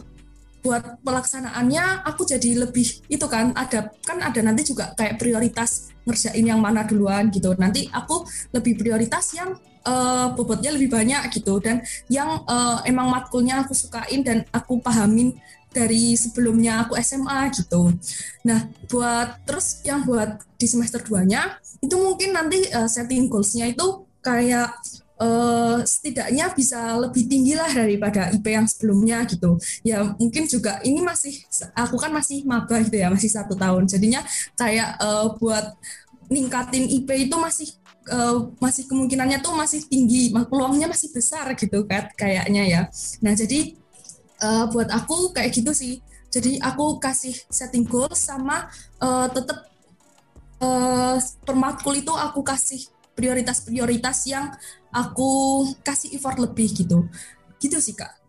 buat 0.61 1.01
pelaksanaannya 1.01 2.05
aku 2.05 2.21
jadi 2.21 2.69
lebih 2.69 3.09
itu 3.09 3.25
kan 3.25 3.49
ada 3.57 3.89
kan 4.05 4.21
ada 4.21 4.37
nanti 4.45 4.61
juga 4.61 4.93
kayak 4.93 5.17
prioritas 5.17 5.89
ngerjain 6.05 6.45
yang 6.45 6.61
mana 6.61 6.85
duluan 6.85 7.33
gitu. 7.33 7.57
Nanti 7.57 7.89
aku 7.89 8.21
lebih 8.53 8.77
prioritas 8.77 9.33
yang 9.33 9.57
uh, 9.85 10.33
bobotnya 10.33 10.73
lebih 10.73 10.89
banyak 10.91 11.31
gitu 11.33 11.57
dan 11.61 11.81
yang 12.07 12.43
uh, 12.45 12.81
emang 12.85 13.09
matkulnya 13.09 13.65
aku 13.65 13.73
sukain 13.73 14.21
dan 14.21 14.45
aku 14.53 14.81
pahamin 14.81 15.37
dari 15.71 16.19
sebelumnya 16.19 16.83
aku 16.83 16.99
SMA 16.99 17.47
gitu. 17.55 17.95
Nah, 18.43 18.67
buat 18.91 19.39
terus 19.47 19.79
yang 19.87 20.03
buat 20.03 20.43
di 20.59 20.67
semester 20.67 20.99
2-nya 20.99 21.57
itu 21.79 21.95
mungkin 21.95 22.35
nanti 22.35 22.67
uh, 22.75 22.91
setting 22.91 23.31
goals-nya 23.31 23.71
itu 23.71 24.03
kayak 24.19 24.75
uh, 25.17 25.79
setidaknya 25.81 26.51
bisa 26.51 26.99
lebih 26.99 27.25
tinggi 27.25 27.55
lah 27.55 27.71
daripada 27.71 28.29
IP 28.35 28.45
yang 28.51 28.67
sebelumnya 28.67 29.23
gitu. 29.25 29.55
Ya 29.81 30.03
mungkin 30.19 30.45
juga 30.45 30.83
ini 30.83 30.99
masih 30.99 31.39
aku 31.71 31.95
kan 31.95 32.11
masih 32.11 32.43
maba 32.43 32.83
gitu 32.83 32.99
ya, 32.99 33.07
masih 33.07 33.31
satu 33.31 33.55
tahun. 33.55 33.87
Jadinya 33.87 34.21
kayak 34.59 34.99
uh, 34.99 35.33
buat 35.39 35.77
ningkatin 36.31 36.87
IP 36.87 37.27
itu 37.27 37.35
masih 37.35 37.67
uh, 38.09 38.49
masih 38.57 38.89
kemungkinannya 38.89 39.43
tuh 39.43 39.53
masih 39.53 39.85
tinggi, 39.85 40.33
peluangnya 40.49 40.89
masih 40.89 41.13
besar 41.13 41.53
gitu 41.53 41.85
kan 41.85 42.09
kayaknya 42.17 42.63
ya. 42.65 42.81
Nah 43.21 43.33
jadi 43.37 43.75
uh, 44.41 44.65
buat 44.71 44.89
aku 44.89 45.35
kayak 45.35 45.51
gitu 45.53 45.71
sih. 45.75 46.01
Jadi 46.31 46.63
aku 46.63 46.95
kasih 47.03 47.35
setting 47.51 47.83
goal 47.83 48.07
sama 48.15 48.71
uh, 49.03 49.27
tetap 49.27 49.67
uh, 50.63 51.19
per 51.19 51.55
matkul 51.59 51.99
itu 51.99 52.13
aku 52.15 52.39
kasih 52.39 52.87
prioritas-prioritas 53.11 54.31
yang 54.31 54.47
aku 54.95 55.63
kasih 55.83 56.15
effort 56.15 56.39
lebih 56.39 56.71
gitu. 56.71 57.05
Gitu 57.59 57.77
sih 57.83 57.93
kak. 57.93 58.21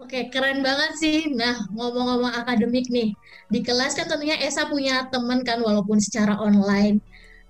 Oke, 0.00 0.26
keren 0.32 0.64
banget 0.64 0.98
sih. 0.98 1.30
Nah, 1.30 1.70
ngomong-ngomong 1.70 2.34
akademik 2.34 2.90
nih, 2.90 3.14
di 3.46 3.60
kelas 3.62 3.94
kan 3.94 4.10
tentunya 4.10 4.34
Esa 4.42 4.66
punya 4.66 5.06
teman 5.12 5.46
kan 5.46 5.62
walaupun 5.62 6.02
secara 6.02 6.34
online. 6.40 6.98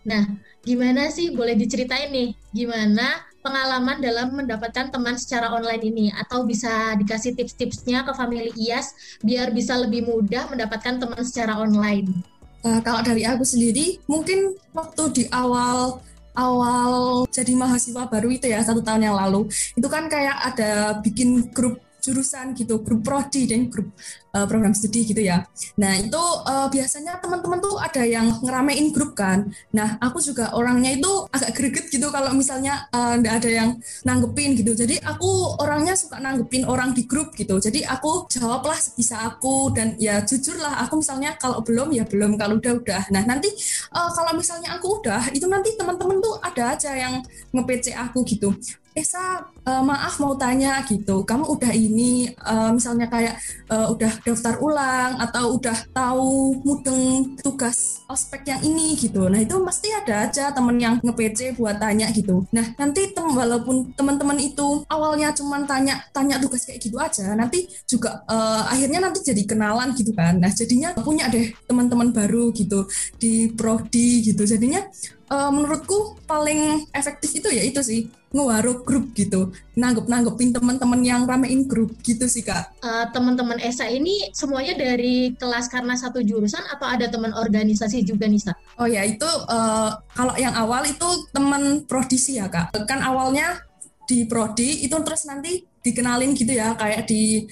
Nah, 0.04 0.28
Gimana 0.60 1.08
sih? 1.08 1.32
Boleh 1.32 1.56
diceritain 1.56 2.12
nih 2.12 2.36
gimana 2.52 3.24
pengalaman 3.40 4.04
dalam 4.04 4.36
mendapatkan 4.36 4.92
teman 4.92 5.16
secara 5.16 5.48
online 5.48 5.82
ini? 5.88 6.06
Atau 6.12 6.44
bisa 6.44 6.94
dikasih 7.00 7.32
tips-tipsnya 7.32 8.04
ke 8.04 8.12
family 8.12 8.52
IAS 8.56 9.18
biar 9.24 9.56
bisa 9.56 9.80
lebih 9.80 10.04
mudah 10.04 10.52
mendapatkan 10.52 11.00
teman 11.00 11.22
secara 11.24 11.56
online. 11.56 12.12
Uh, 12.60 12.76
kalau 12.84 13.00
dari 13.00 13.24
aku 13.24 13.40
sendiri 13.40 13.96
mungkin 14.04 14.52
waktu 14.76 15.02
di 15.16 15.24
awal 15.32 16.04
awal 16.36 17.24
jadi 17.32 17.56
mahasiswa 17.56 18.04
baru 18.04 18.28
itu 18.28 18.52
ya 18.52 18.60
satu 18.60 18.84
tahun 18.84 19.08
yang 19.08 19.16
lalu. 19.16 19.48
Itu 19.72 19.88
kan 19.88 20.12
kayak 20.12 20.36
ada 20.54 21.00
bikin 21.00 21.48
grup 21.56 21.80
jurusan 22.00 22.56
gitu, 22.56 22.80
grup 22.80 23.04
prodi 23.04 23.46
dan 23.46 23.68
grup 23.68 23.92
uh, 24.34 24.46
program 24.46 24.72
studi 24.74 25.06
gitu 25.06 25.22
ya. 25.22 25.44
Nah 25.78 25.98
itu 25.98 26.22
uh, 26.46 26.66
biasanya 26.70 27.18
teman-teman 27.18 27.58
tuh 27.58 27.76
ada 27.78 28.02
yang 28.06 28.40
ngeramein 28.42 28.90
grup 28.94 29.14
kan. 29.18 29.50
Nah 29.74 29.98
aku 29.98 30.22
juga 30.22 30.54
orangnya 30.54 30.94
itu 30.94 31.10
agak 31.30 31.50
greget 31.56 31.86
gitu 31.90 32.08
kalau 32.10 32.32
misalnya 32.34 32.86
uh, 32.94 33.18
ada 33.18 33.50
yang 33.50 33.78
nanggepin 34.06 34.58
gitu. 34.58 34.72
Jadi 34.74 34.98
aku 35.02 35.58
orangnya 35.60 35.94
suka 35.98 36.18
nanggepin 36.22 36.66
orang 36.66 36.94
di 36.94 37.06
grup 37.06 37.34
gitu. 37.34 37.58
Jadi 37.58 37.82
aku 37.86 38.30
jawablah 38.30 38.78
sebisa 38.78 39.22
aku 39.26 39.74
dan 39.74 39.94
ya 39.98 40.22
jujur 40.22 40.58
lah 40.58 40.82
aku 40.86 41.02
misalnya 41.02 41.34
kalau 41.36 41.62
belum 41.62 41.92
ya 41.94 42.06
belum 42.06 42.38
kalau 42.38 42.58
udah 42.58 42.74
udah. 42.80 43.02
Nah 43.14 43.22
nanti 43.26 43.50
uh, 43.94 44.10
kalau 44.14 44.32
misalnya 44.34 44.78
aku 44.78 45.02
udah 45.02 45.30
itu 45.34 45.46
nanti 45.46 45.74
teman-teman 45.74 46.18
tuh 46.22 46.38
ada 46.40 46.74
aja 46.74 46.90
yang 46.94 47.20
nge-PC 47.54 47.94
aku 47.94 48.22
gitu. 48.26 48.54
Esa 48.90 49.46
uh, 49.46 49.82
maaf 49.86 50.18
mau 50.18 50.34
tanya 50.34 50.82
gitu 50.82 51.22
kamu 51.22 51.46
udah 51.46 51.70
ini 51.70 52.26
uh, 52.42 52.74
misalnya 52.74 53.06
kayak 53.06 53.38
uh, 53.70 53.86
udah 53.86 54.10
daftar 54.26 54.58
ulang 54.58 55.14
atau 55.22 55.54
udah 55.54 55.78
tahu 55.94 56.58
mudeng 56.66 57.38
tugas 57.38 58.02
ospek 58.10 58.50
yang 58.50 58.60
ini 58.66 58.98
gitu. 58.98 59.30
Nah 59.30 59.38
itu 59.38 59.54
pasti 59.62 59.94
ada 59.94 60.26
aja 60.26 60.50
temen 60.50 60.74
yang 60.82 60.98
nge-PC 61.06 61.54
buat 61.54 61.78
tanya 61.78 62.10
gitu. 62.10 62.42
Nah 62.50 62.66
nanti 62.74 63.14
tem 63.14 63.26
walaupun 63.30 63.94
teman-teman 63.94 64.42
itu 64.42 64.82
awalnya 64.90 65.30
cuma 65.38 65.62
tanya 65.70 66.02
tanya 66.10 66.42
tugas 66.42 66.66
kayak 66.66 66.82
gitu 66.82 66.98
aja 66.98 67.30
nanti 67.38 67.70
juga 67.86 68.26
uh, 68.26 68.66
akhirnya 68.66 69.06
nanti 69.06 69.22
jadi 69.22 69.46
kenalan 69.46 69.94
gitu 69.94 70.10
kan. 70.10 70.42
Nah 70.42 70.50
jadinya 70.50 70.90
punya 70.98 71.30
deh 71.30 71.54
teman-teman 71.70 72.10
baru 72.10 72.50
gitu 72.50 72.90
di 73.22 73.54
prodi 73.54 74.26
gitu. 74.26 74.42
Jadinya 74.42 74.82
uh, 75.30 75.50
menurutku 75.54 76.18
paling 76.26 76.90
efektif 76.90 77.30
itu 77.38 77.48
ya 77.54 77.62
itu 77.62 77.80
sih 77.86 78.19
ngewaru 78.30 78.86
grup 78.86 79.10
gitu. 79.14 79.50
Nanggep 79.74 80.06
nanggepin 80.06 80.54
teman-teman 80.54 81.00
yang 81.02 81.26
ramein 81.26 81.66
grup 81.66 81.90
gitu 82.06 82.30
sih 82.30 82.46
kak. 82.46 82.70
Uh, 82.78 83.10
teman-teman 83.10 83.58
Esa 83.58 83.90
ini 83.90 84.30
semuanya 84.30 84.78
dari 84.78 85.34
kelas 85.34 85.66
karena 85.66 85.98
satu 85.98 86.22
jurusan 86.22 86.62
atau 86.70 86.86
ada 86.86 87.10
teman 87.10 87.34
organisasi 87.34 88.06
juga 88.06 88.30
Nisa 88.30 88.54
oh 88.80 88.88
ya 88.88 89.04
itu 89.04 89.26
uh, 89.26 89.92
kalau 90.16 90.34
yang 90.40 90.56
awal 90.56 90.86
itu 90.88 91.08
teman 91.34 91.84
prodisi 91.84 92.40
ya 92.40 92.48
kak. 92.48 92.72
Kan 92.86 93.04
awalnya 93.04 93.60
di 94.08 94.26
prodi 94.26 94.86
itu 94.86 94.96
terus 95.06 95.28
nanti 95.28 95.62
dikenalin 95.84 96.34
gitu 96.34 96.50
ya 96.50 96.74
kayak 96.74 97.06
di 97.06 97.46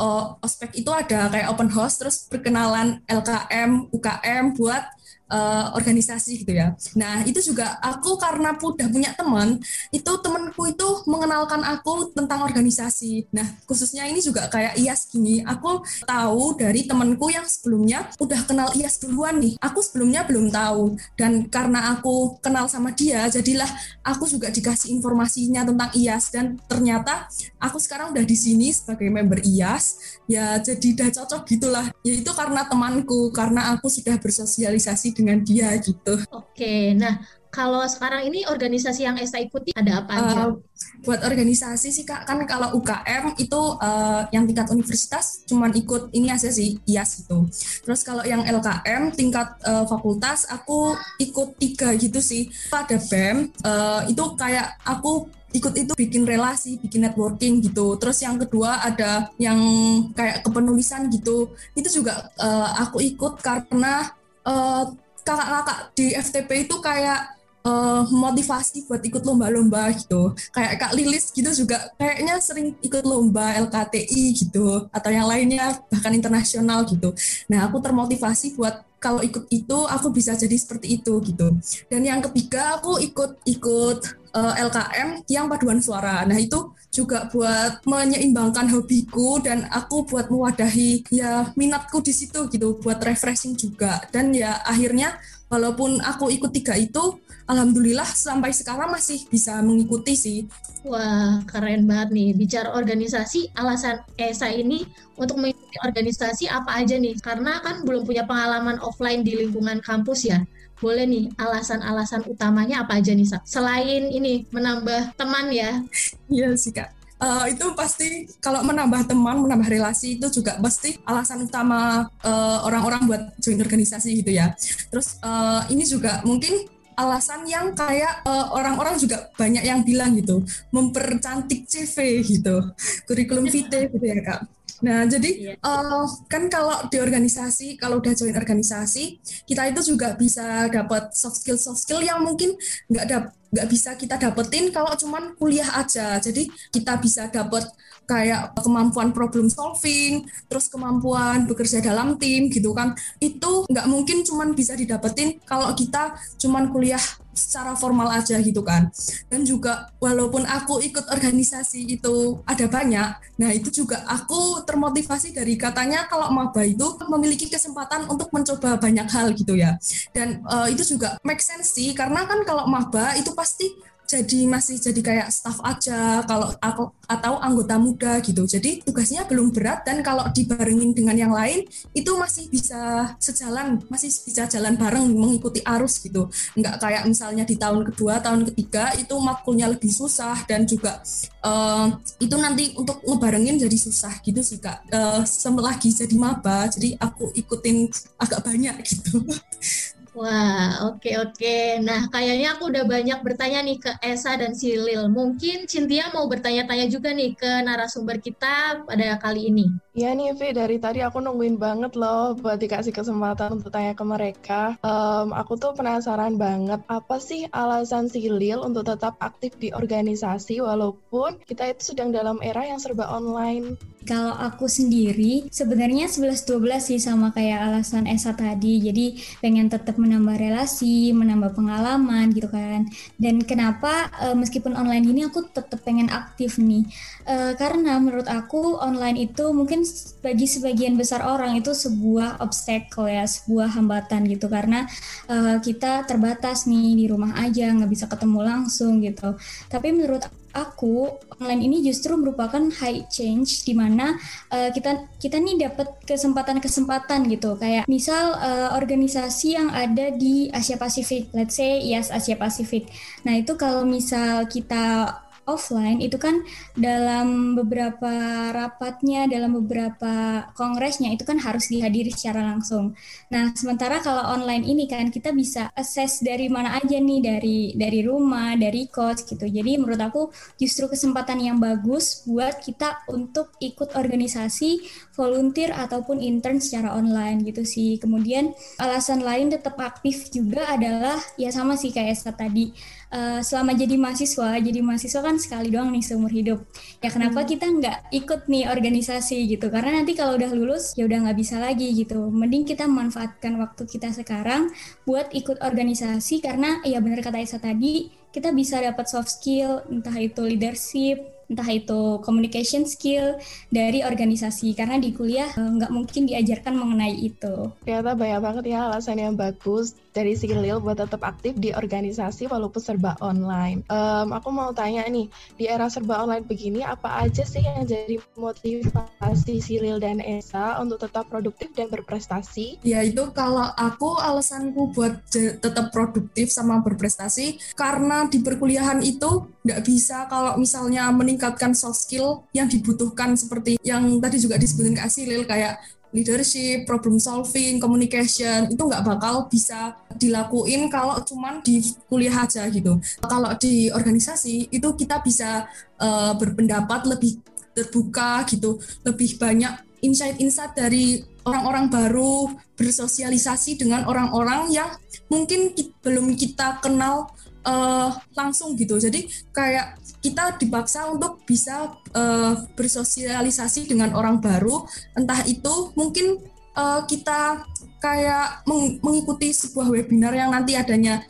uh, 0.00 0.34
ospek 0.42 0.74
itu 0.74 0.90
ada 0.90 1.30
kayak 1.30 1.48
open 1.52 1.70
house 1.70 2.00
terus 2.00 2.26
perkenalan 2.26 2.98
LKM 3.06 3.92
UKM 3.94 4.44
buat 4.58 4.82
uh, 5.30 5.72
organisasi 5.78 6.44
gitu 6.44 6.52
ya. 6.52 6.76
Nah 6.98 7.24
itu 7.24 7.40
juga 7.40 7.78
aku 7.80 8.16
karena 8.20 8.56
udah 8.56 8.88
punya 8.90 9.12
teman, 9.16 9.60
itu 9.92 10.12
temanku 10.20 10.68
itu 10.68 10.88
mengenalkan 11.08 11.62
aku 11.64 12.12
tentang 12.12 12.44
organisasi. 12.44 13.28
Nah 13.32 13.46
khususnya 13.64 14.08
ini 14.08 14.20
juga 14.20 14.48
kayak 14.48 14.76
IAS 14.80 15.08
gini, 15.08 15.44
aku 15.44 15.84
tahu 16.04 16.58
dari 16.58 16.84
temanku 16.84 17.32
yang 17.32 17.46
sebelumnya 17.48 18.08
udah 18.20 18.40
kenal 18.44 18.68
IAS 18.76 19.00
duluan 19.00 19.40
nih. 19.40 19.56
Aku 19.60 19.80
sebelumnya 19.80 20.26
belum 20.26 20.52
tahu 20.52 20.96
dan 21.16 21.48
karena 21.48 21.96
aku 21.96 22.40
kenal 22.40 22.68
sama 22.68 22.92
dia, 22.92 23.28
jadilah 23.28 23.68
aku 24.04 24.28
juga 24.28 24.50
dikasih 24.50 24.92
informasinya 24.92 25.64
tentang 25.64 25.90
IAS 25.96 26.32
dan 26.32 26.56
ternyata 26.68 27.28
aku 27.60 27.80
sekarang 27.80 28.12
udah 28.12 28.24
di 28.24 28.36
sini 28.36 28.72
sebagai 28.72 29.08
member 29.08 29.40
IAS. 29.44 30.18
Ya 30.24 30.56
jadi 30.60 30.96
udah 30.96 31.08
cocok 31.20 31.42
gitulah. 31.48 31.86
Ya 32.00 32.14
itu 32.16 32.32
karena 32.32 32.64
temanku, 32.64 33.28
karena 33.30 33.76
aku 33.76 33.92
sudah 33.92 34.16
bersosialisasi 34.16 35.13
dengan 35.14 35.38
dia 35.40 35.70
gitu. 35.78 36.18
Oke, 36.34 36.92
nah 36.98 37.22
kalau 37.54 37.86
sekarang 37.86 38.26
ini 38.26 38.42
organisasi 38.50 39.06
yang 39.06 39.14
Esa 39.14 39.38
ikuti 39.38 39.70
ada 39.78 40.02
apa 40.02 40.12
aja? 40.18 40.50
Uh, 40.50 40.58
buat 41.06 41.22
organisasi 41.22 41.94
sih 41.94 42.02
kak, 42.02 42.26
kan 42.26 42.42
kalau 42.50 42.74
UKM 42.74 43.38
itu 43.38 43.60
uh, 43.78 44.26
yang 44.34 44.42
tingkat 44.50 44.66
universitas 44.74 45.46
cuman 45.46 45.70
ikut 45.70 46.10
ini 46.10 46.34
aja 46.34 46.50
sih 46.50 46.82
IAS 46.82 47.22
gitu. 47.22 47.46
Terus 47.86 48.02
kalau 48.02 48.26
yang 48.26 48.42
LKM 48.42 49.14
tingkat 49.14 49.54
uh, 49.62 49.86
fakultas 49.86 50.50
aku 50.50 50.98
ikut 51.22 51.54
tiga 51.62 51.94
gitu 51.94 52.18
sih. 52.18 52.50
Ada 52.74 52.98
BEM 52.98 53.54
uh, 53.62 54.02
itu 54.10 54.24
kayak 54.34 54.74
aku 54.82 55.30
ikut 55.54 55.74
itu 55.78 55.92
bikin 55.94 56.26
relasi, 56.26 56.82
bikin 56.82 57.06
networking 57.06 57.62
gitu. 57.62 57.94
Terus 58.02 58.18
yang 58.26 58.34
kedua 58.42 58.82
ada 58.82 59.30
yang 59.38 59.62
kayak 60.10 60.42
kepenulisan 60.42 61.06
gitu. 61.06 61.54
Itu 61.78 62.02
juga 62.02 62.34
uh, 62.42 62.82
aku 62.82 62.98
ikut 62.98 63.38
karena 63.38 64.10
uh, 64.42 64.90
kakak-kakak 65.24 65.78
di 65.96 66.12
FTP 66.12 66.68
itu 66.68 66.76
kayak 66.84 67.34
uh, 67.64 68.04
motivasi 68.12 68.86
buat 68.86 69.00
ikut 69.00 69.24
lomba-lomba 69.24 69.90
gitu. 69.96 70.36
Kayak 70.52 70.72
Kak 70.78 70.92
Lilis 70.94 71.32
gitu 71.32 71.50
juga 71.64 71.90
kayaknya 71.96 72.38
sering 72.38 72.76
ikut 72.84 73.02
lomba 73.02 73.56
LKTI 73.66 74.24
gitu 74.36 74.86
atau 74.92 75.10
yang 75.10 75.26
lainnya 75.26 75.80
bahkan 75.88 76.12
internasional 76.14 76.84
gitu. 76.86 77.10
Nah, 77.50 77.66
aku 77.66 77.80
termotivasi 77.80 78.54
buat 78.54 78.84
kalau 79.04 79.20
ikut 79.20 79.44
itu 79.52 79.78
aku 79.84 80.08
bisa 80.08 80.32
jadi 80.32 80.56
seperti 80.56 80.96
itu 80.96 81.20
gitu. 81.20 81.52
Dan 81.92 82.08
yang 82.08 82.24
ketiga 82.24 82.80
aku 82.80 82.96
ikut 83.04 83.44
ikut 83.44 83.98
uh, 84.32 84.56
eh, 84.56 84.64
LKM 84.64 85.28
yang 85.28 85.52
paduan 85.52 85.84
suara. 85.84 86.24
Nah, 86.24 86.40
itu 86.40 86.72
juga 86.88 87.28
buat 87.28 87.84
menyeimbangkan 87.84 88.70
hobiku 88.72 89.42
dan 89.44 89.66
aku 89.68 90.06
buat 90.08 90.30
mewadahi 90.30 91.02
ya 91.10 91.50
minatku 91.58 91.98
di 91.98 92.14
situ 92.14 92.46
gitu 92.46 92.78
buat 92.78 93.02
refreshing 93.02 93.58
juga 93.58 93.98
dan 94.14 94.30
ya 94.30 94.62
akhirnya 94.62 95.18
walaupun 95.50 95.98
aku 95.98 96.30
ikut 96.30 96.54
tiga 96.54 96.78
itu 96.78 97.18
alhamdulillah 97.50 98.06
sampai 98.06 98.54
sekarang 98.54 98.94
masih 98.94 99.26
bisa 99.26 99.58
mengikuti 99.58 100.14
sih 100.14 100.38
Wah, 100.84 101.40
keren 101.48 101.88
banget 101.88 102.12
nih. 102.12 102.30
Bicara 102.36 102.76
organisasi, 102.76 103.56
alasan 103.56 104.04
ESA 104.20 104.52
ini 104.52 104.84
untuk 105.16 105.40
mengikuti 105.40 105.80
organisasi 105.80 106.44
apa 106.52 106.76
aja 106.76 107.00
nih? 107.00 107.16
Karena 107.24 107.56
kan 107.64 107.88
belum 107.88 108.04
punya 108.04 108.28
pengalaman 108.28 108.76
offline 108.84 109.24
di 109.24 109.32
lingkungan 109.32 109.80
kampus 109.80 110.28
ya. 110.28 110.44
Boleh 110.76 111.08
nih, 111.08 111.32
alasan-alasan 111.40 112.28
utamanya 112.28 112.84
apa 112.84 113.00
aja 113.00 113.16
nih, 113.16 113.24
Selain 113.48 114.12
ini, 114.12 114.44
menambah 114.52 115.16
teman 115.16 115.48
ya. 115.48 115.80
Iya 116.28 116.52
sih, 116.60 116.76
Kak. 116.76 116.92
Uh, 117.14 117.48
itu 117.48 117.64
pasti 117.72 118.28
kalau 118.44 118.60
menambah 118.60 119.08
teman, 119.08 119.40
menambah 119.40 119.70
relasi 119.72 120.20
itu 120.20 120.28
juga 120.28 120.60
pasti 120.60 121.00
alasan 121.08 121.48
utama 121.48 122.04
uh, 122.20 122.58
orang-orang 122.68 123.08
buat 123.08 123.22
join 123.40 123.56
organisasi 123.64 124.20
gitu 124.20 124.36
ya. 124.36 124.52
Terus 124.92 125.16
uh, 125.24 125.64
ini 125.72 125.88
juga 125.88 126.20
mungkin 126.28 126.73
alasan 126.94 127.46
yang 127.46 127.74
kayak 127.74 128.22
uh, 128.26 128.54
orang-orang 128.54 128.98
juga 128.98 129.30
banyak 129.34 129.66
yang 129.66 129.82
bilang 129.82 130.14
gitu 130.14 130.42
mempercantik 130.70 131.66
CV 131.66 132.22
gitu 132.22 132.74
kurikulum 133.06 133.46
vitae 133.50 133.86
gitu 133.92 134.04
ya 134.04 134.18
kak 134.22 134.42
Nah, 134.84 135.08
jadi 135.08 135.56
uh, 135.64 136.04
kan 136.28 136.50
kalau 136.52 136.84
di 136.92 137.00
organisasi, 137.00 137.80
kalau 137.80 138.04
udah 138.04 138.12
join 138.12 138.36
organisasi, 138.36 139.16
kita 139.48 139.72
itu 139.72 139.94
juga 139.94 140.12
bisa 140.12 140.68
dapat 140.68 141.14
soft 141.16 141.40
skill 141.40 141.56
soft 141.56 141.80
skill 141.80 142.04
yang 142.04 142.20
mungkin 142.20 142.52
nggak 142.92 143.04
ada 143.08 143.18
nggak 143.54 143.68
bisa 143.70 143.94
kita 143.94 144.20
dapetin 144.20 144.68
kalau 144.74 144.92
cuman 144.98 145.38
kuliah 145.40 145.72
aja. 145.78 146.20
Jadi 146.20 146.52
kita 146.68 147.00
bisa 147.00 147.32
dapat 147.32 147.64
kayak 148.04 148.56
kemampuan 148.60 149.10
problem 149.10 149.48
solving, 149.48 150.24
terus 150.48 150.68
kemampuan 150.68 151.44
bekerja 151.48 151.80
dalam 151.80 152.16
tim 152.20 152.48
gitu 152.48 152.72
kan. 152.72 152.96
Itu 153.18 153.68
nggak 153.68 153.86
mungkin 153.90 154.22
cuman 154.22 154.52
bisa 154.52 154.76
didapetin 154.78 155.40
kalau 155.44 155.72
kita 155.76 156.16
cuman 156.40 156.70
kuliah 156.70 157.02
secara 157.34 157.74
formal 157.74 158.08
aja 158.14 158.38
gitu 158.38 158.62
kan. 158.62 158.88
Dan 159.26 159.42
juga 159.42 159.90
walaupun 159.98 160.46
aku 160.46 160.80
ikut 160.80 161.10
organisasi 161.10 161.98
itu 161.98 162.40
ada 162.46 162.70
banyak, 162.70 163.08
nah 163.36 163.50
itu 163.50 163.68
juga 163.84 164.06
aku 164.06 164.62
termotivasi 164.62 165.34
dari 165.34 165.58
katanya 165.58 166.06
kalau 166.06 166.30
maba 166.30 166.62
itu 166.62 166.86
memiliki 167.10 167.50
kesempatan 167.50 168.06
untuk 168.06 168.30
mencoba 168.30 168.78
banyak 168.78 169.10
hal 169.10 169.34
gitu 169.34 169.58
ya. 169.58 169.76
Dan 170.14 170.46
uh, 170.46 170.70
itu 170.70 170.96
juga 170.96 171.18
make 171.26 171.42
sense 171.42 171.74
sih 171.74 171.90
karena 171.92 172.24
kan 172.24 172.46
kalau 172.46 172.64
maba 172.70 173.18
itu 173.18 173.34
pasti 173.34 173.93
jadi 174.04 174.44
masih 174.44 174.76
jadi 174.76 175.00
kayak 175.00 175.28
staff 175.32 175.58
aja 175.64 176.20
kalau 176.28 176.52
aku 176.60 176.92
atau 177.08 177.40
anggota 177.40 177.76
muda 177.80 178.12
gitu. 178.20 178.44
Jadi 178.44 178.84
tugasnya 178.84 179.24
belum 179.24 179.52
berat 179.52 179.84
dan 179.84 180.00
kalau 180.04 180.28
dibarengin 180.32 180.92
dengan 180.92 181.16
yang 181.16 181.32
lain 181.32 181.64
itu 181.96 182.12
masih 182.16 182.48
bisa 182.52 183.12
sejalan, 183.16 183.80
masih 183.88 184.12
bisa 184.12 184.44
jalan 184.48 184.76
bareng 184.76 185.08
mengikuti 185.12 185.60
arus 185.64 186.00
gitu. 186.04 186.28
Enggak 186.56 186.80
kayak 186.80 187.08
misalnya 187.08 187.44
di 187.48 187.56
tahun 187.56 187.88
kedua, 187.92 188.20
tahun 188.20 188.44
ketiga 188.52 188.92
itu 188.96 189.14
makulnya 189.16 189.68
lebih 189.68 189.88
susah 189.92 190.44
dan 190.44 190.68
juga 190.68 191.00
uh, 191.44 191.88
itu 192.20 192.36
nanti 192.36 192.76
untuk 192.76 193.00
ngebarengin 193.04 193.56
jadi 193.56 193.76
susah 193.76 194.20
gitu 194.20 194.40
sih 194.44 194.60
kak. 194.60 194.84
Uh, 194.92 195.24
lagi 195.64 195.88
jadi 195.96 196.16
maba, 196.20 196.68
jadi 196.68 196.92
aku 197.00 197.32
ikutin 197.32 197.88
agak 198.20 198.44
banyak 198.44 198.76
gitu. 198.84 199.24
Wah, 200.14 200.86
oke 200.86 201.02
okay, 201.02 201.14
oke. 201.18 201.34
Okay. 201.34 201.82
Nah, 201.82 202.06
kayaknya 202.06 202.54
aku 202.54 202.70
udah 202.70 202.84
banyak 202.86 203.18
bertanya 203.26 203.58
nih 203.66 203.78
ke 203.82 203.90
Esa 203.98 204.38
dan 204.38 204.54
Silil. 204.54 205.10
Mungkin 205.10 205.66
Cynthia 205.66 206.06
mau 206.14 206.30
bertanya-tanya 206.30 206.86
juga 206.86 207.10
nih 207.10 207.34
ke 207.34 207.50
narasumber 207.66 208.22
kita 208.22 208.86
pada 208.86 209.18
kali 209.18 209.50
ini. 209.50 209.66
Iya 209.94 210.10
nih, 210.18 210.34
Vi. 210.34 210.50
Dari 210.50 210.76
tadi 210.82 210.98
aku 211.06 211.22
nungguin 211.22 211.54
banget 211.54 211.94
loh 211.94 212.34
buat 212.34 212.58
dikasih 212.58 212.90
kesempatan 212.90 213.62
untuk 213.62 213.70
tanya 213.70 213.94
ke 213.94 214.02
mereka. 214.02 214.74
Um, 214.82 215.30
aku 215.30 215.54
tuh 215.54 215.70
penasaran 215.70 216.34
banget, 216.34 216.82
apa 216.90 217.22
sih 217.22 217.46
alasan 217.54 218.10
Silil 218.10 218.58
untuk 218.66 218.82
tetap 218.90 219.14
aktif 219.22 219.54
di 219.62 219.70
organisasi 219.70 220.58
walaupun 220.58 221.38
kita 221.46 221.70
itu 221.70 221.94
sedang 221.94 222.10
dalam 222.10 222.42
era 222.42 222.66
yang 222.66 222.82
serba 222.82 223.06
online? 223.06 223.78
Kalau 224.04 224.36
aku 224.36 224.68
sendiri 224.68 225.48
sebenarnya 225.48 226.12
11-12 226.12 226.60
sih 226.76 227.00
sama 227.00 227.32
kayak 227.32 227.72
alasan 227.72 228.04
Esa 228.04 228.36
tadi. 228.36 228.76
Jadi 228.82 229.16
pengen 229.40 229.72
tetap 229.72 229.96
menambah 229.96 230.36
relasi, 230.36 231.14
menambah 231.16 231.56
pengalaman 231.56 232.28
gitu 232.36 232.52
kan. 232.52 232.84
Dan 233.16 233.40
kenapa 233.48 234.12
uh, 234.20 234.36
meskipun 234.36 234.76
online 234.76 235.08
ini 235.08 235.24
aku 235.24 235.48
tetap 235.48 235.80
pengen 235.86 236.12
aktif 236.12 236.60
nih? 236.60 236.84
Uh, 237.24 237.56
karena 237.56 237.96
menurut 237.96 238.28
aku 238.28 238.76
online 238.76 239.24
itu 239.24 239.54
mungkin 239.56 239.83
bagi 240.20 240.48
sebagian 240.48 240.96
besar 240.98 241.24
orang 241.24 241.56
itu 241.60 241.72
sebuah 241.72 242.40
obstacle 242.40 243.08
ya, 243.08 243.24
sebuah 243.28 243.76
hambatan 243.76 244.26
gitu. 244.28 244.48
Karena 244.48 244.88
uh, 245.28 245.60
kita 245.60 246.08
terbatas 246.08 246.64
nih 246.64 246.96
di 246.98 247.04
rumah 247.08 247.36
aja 247.38 247.70
nggak 247.70 247.90
bisa 247.90 248.06
ketemu 248.08 248.40
langsung 248.42 249.04
gitu. 249.04 249.36
Tapi 249.68 249.92
menurut 249.92 250.24
aku 250.54 251.18
online 251.36 251.66
ini 251.66 251.76
justru 251.82 252.14
merupakan 252.14 252.62
high 252.78 253.10
change 253.10 253.66
di 253.66 253.74
mana 253.74 254.14
uh, 254.54 254.70
kita 254.70 255.10
kita 255.18 255.42
nih 255.42 255.66
dapat 255.68 255.98
kesempatan-kesempatan 256.06 257.26
gitu. 257.28 257.58
Kayak 257.58 257.90
misal 257.90 258.38
uh, 258.38 258.78
organisasi 258.78 259.58
yang 259.58 259.68
ada 259.74 260.14
di 260.14 260.48
Asia 260.54 260.78
Pasifik. 260.78 261.34
Let's 261.34 261.58
say 261.58 261.82
yes 261.82 262.14
Asia 262.14 262.38
Pasifik. 262.38 262.86
Nah 263.26 263.34
itu 263.34 263.58
kalau 263.58 263.82
misal 263.82 264.46
kita 264.46 265.10
offline 265.46 266.00
itu 266.00 266.16
kan 266.20 266.44
dalam 266.76 267.56
beberapa 267.56 268.12
rapatnya, 268.52 269.30
dalam 269.30 269.56
beberapa 269.62 270.46
kongresnya 270.58 271.12
itu 271.14 271.22
kan 271.24 271.40
harus 271.40 271.68
dihadiri 271.70 272.10
secara 272.12 272.44
langsung. 272.44 272.96
Nah, 273.30 273.54
sementara 273.54 274.00
kalau 274.02 274.24
online 274.34 274.64
ini 274.66 274.84
kan 274.90 275.08
kita 275.08 275.30
bisa 275.30 275.70
akses 275.72 276.20
dari 276.24 276.48
mana 276.48 276.76
aja 276.80 276.98
nih 276.98 277.20
dari 277.20 277.58
dari 277.76 278.00
rumah, 278.02 278.56
dari 278.58 278.88
kos 278.90 279.24
gitu. 279.24 279.46
Jadi 279.46 279.78
menurut 279.78 280.00
aku 280.00 280.22
justru 280.58 280.88
kesempatan 280.90 281.40
yang 281.40 281.56
bagus 281.62 282.24
buat 282.26 282.60
kita 282.60 283.06
untuk 283.12 283.54
ikut 283.60 283.94
organisasi, 283.94 284.84
volunteer 285.14 285.72
ataupun 285.72 286.20
intern 286.20 286.58
secara 286.58 286.96
online 286.96 287.44
gitu 287.46 287.62
sih. 287.62 287.96
Kemudian 288.00 288.52
alasan 288.80 289.22
lain 289.22 289.52
tetap 289.52 289.78
aktif 289.78 290.28
juga 290.32 290.66
adalah 290.68 291.20
ya 291.38 291.52
sama 291.54 291.76
sih 291.78 291.92
kayak 291.94 292.16
tadi 292.32 292.72
uh, 293.10 293.40
selama 293.44 293.74
jadi 293.74 293.98
mahasiswa, 293.98 294.56
jadi 294.62 294.80
mahasiswa 294.80 295.20
kan 295.20 295.36
sekali 295.36 295.68
doang 295.74 295.90
nih 295.90 296.04
seumur 296.04 296.30
hidup. 296.30 296.64
Ya 297.02 297.10
kenapa 297.10 297.42
hmm. 297.42 297.48
kita 297.48 297.66
nggak 297.66 297.98
ikut 298.14 298.40
nih 298.48 298.70
organisasi 298.70 299.44
gitu? 299.50 299.66
Karena 299.68 300.00
nanti 300.00 300.14
kalau 300.14 300.38
udah 300.38 300.50
lulus 300.54 300.94
ya 300.94 301.04
udah 301.04 301.28
nggak 301.28 301.38
bisa 301.38 301.58
lagi 301.58 301.90
gitu. 301.92 302.30
Mending 302.30 302.64
kita 302.64 302.86
memanfaatkan 302.86 303.58
waktu 303.60 303.82
kita 303.84 304.14
sekarang 304.14 304.70
buat 305.04 305.34
ikut 305.34 305.60
organisasi 305.60 306.40
karena 306.40 306.80
ya 306.86 307.02
benar 307.02 307.20
kata 307.20 307.42
Isa 307.42 307.58
tadi 307.58 308.08
kita 308.34 308.50
bisa 308.50 308.82
dapat 308.82 309.06
soft 309.06 309.30
skill, 309.30 309.86
entah 309.86 310.14
itu 310.18 310.42
leadership, 310.42 311.33
entah 311.48 311.68
itu 311.68 312.20
communication 312.24 312.88
skill 312.88 313.36
dari 313.68 314.00
organisasi 314.02 314.72
karena 314.72 314.96
di 315.00 315.12
kuliah 315.12 315.50
eh, 315.54 315.70
nggak 315.78 315.92
mungkin 315.92 316.26
diajarkan 316.28 316.74
mengenai 316.76 317.14
itu. 317.14 317.72
Ternyata 317.84 318.16
banyak 318.16 318.40
banget 318.40 318.64
ya 318.72 318.88
alasan 318.88 319.20
yang 319.20 319.34
bagus 319.36 319.96
dari 320.14 320.38
si 320.38 320.46
Lil 320.46 320.78
buat 320.78 320.96
tetap 320.96 321.26
aktif 321.26 321.58
di 321.58 321.74
organisasi 321.74 322.46
walaupun 322.46 322.78
serba 322.78 323.18
online. 323.18 323.82
Um, 323.90 324.30
aku 324.30 324.54
mau 324.54 324.70
tanya 324.70 325.02
nih, 325.10 325.26
di 325.58 325.66
era 325.66 325.90
serba 325.90 326.22
online 326.22 326.46
begini 326.46 326.86
apa 326.86 327.26
aja 327.26 327.42
sih 327.42 327.60
yang 327.60 327.82
jadi 327.82 328.22
motivasi 328.38 329.58
si 329.58 329.82
Lil 329.82 329.98
dan 329.98 330.22
Esa 330.22 330.78
untuk 330.78 331.02
tetap 331.02 331.26
produktif 331.26 331.74
dan 331.74 331.90
berprestasi? 331.90 332.78
Ya 332.86 333.02
itu 333.02 333.26
kalau 333.34 333.74
aku 333.74 334.14
alasanku 334.22 334.94
buat 334.94 335.18
tetap 335.34 335.90
produktif 335.90 336.54
sama 336.54 336.78
berprestasi 336.78 337.74
karena 337.74 338.30
di 338.30 338.38
perkuliahan 338.38 339.02
itu 339.02 339.50
nggak 339.64 339.80
bisa 339.80 340.28
kalau 340.28 340.60
misalnya 340.60 341.08
meningkatkan 341.08 341.72
soft 341.72 342.04
skill 342.04 342.44
yang 342.52 342.68
dibutuhkan 342.68 343.32
seperti 343.32 343.80
yang 343.80 344.04
tadi 344.20 344.36
juga 344.36 344.60
disebutin 344.60 344.92
Kak 344.92 345.08
Silil 345.08 345.48
kayak 345.48 345.80
leadership, 346.14 346.86
problem 346.86 347.18
solving, 347.18 347.82
communication 347.82 348.70
itu 348.70 348.78
nggak 348.78 349.02
bakal 349.02 349.50
bisa 349.50 349.98
dilakuin 350.14 350.86
kalau 350.86 351.18
cuman 351.26 351.58
di 351.66 351.82
kuliah 352.06 352.46
aja 352.46 352.70
gitu. 352.70 353.02
Kalau 353.18 353.50
di 353.58 353.90
organisasi 353.90 354.70
itu 354.70 354.88
kita 354.94 355.18
bisa 355.26 355.66
uh, 355.98 356.32
berpendapat 356.38 357.10
lebih 357.10 357.42
terbuka 357.74 358.46
gitu, 358.46 358.78
lebih 359.02 359.34
banyak 359.42 359.74
insight-insight 360.06 360.78
dari 360.78 361.18
orang-orang 361.42 361.90
baru 361.90 362.54
bersosialisasi 362.78 363.82
dengan 363.82 364.06
orang-orang 364.06 364.70
yang 364.70 364.94
mungkin 365.26 365.74
belum 365.98 366.38
kita 366.38 366.78
kenal 366.78 367.34
uh, 367.64 368.12
langsung 368.36 368.76
gitu. 368.78 369.00
Jadi 369.00 369.26
kayak 369.50 369.98
kita 370.20 370.56
dipaksa 370.60 371.08
untuk 371.10 371.42
bisa 371.44 371.96
uh, 372.14 372.54
bersosialisasi 372.76 373.90
dengan 373.90 374.14
orang 374.14 374.40
baru, 374.40 374.84
entah 375.16 375.42
itu 375.44 375.92
mungkin 375.98 376.40
uh, 376.76 377.02
kita 377.04 377.64
kayak 378.00 378.68
meng 378.68 379.00
mengikuti 379.00 379.50
sebuah 379.56 379.88
webinar 379.88 380.36
yang 380.36 380.52
nanti 380.52 380.76
adanya 380.76 381.24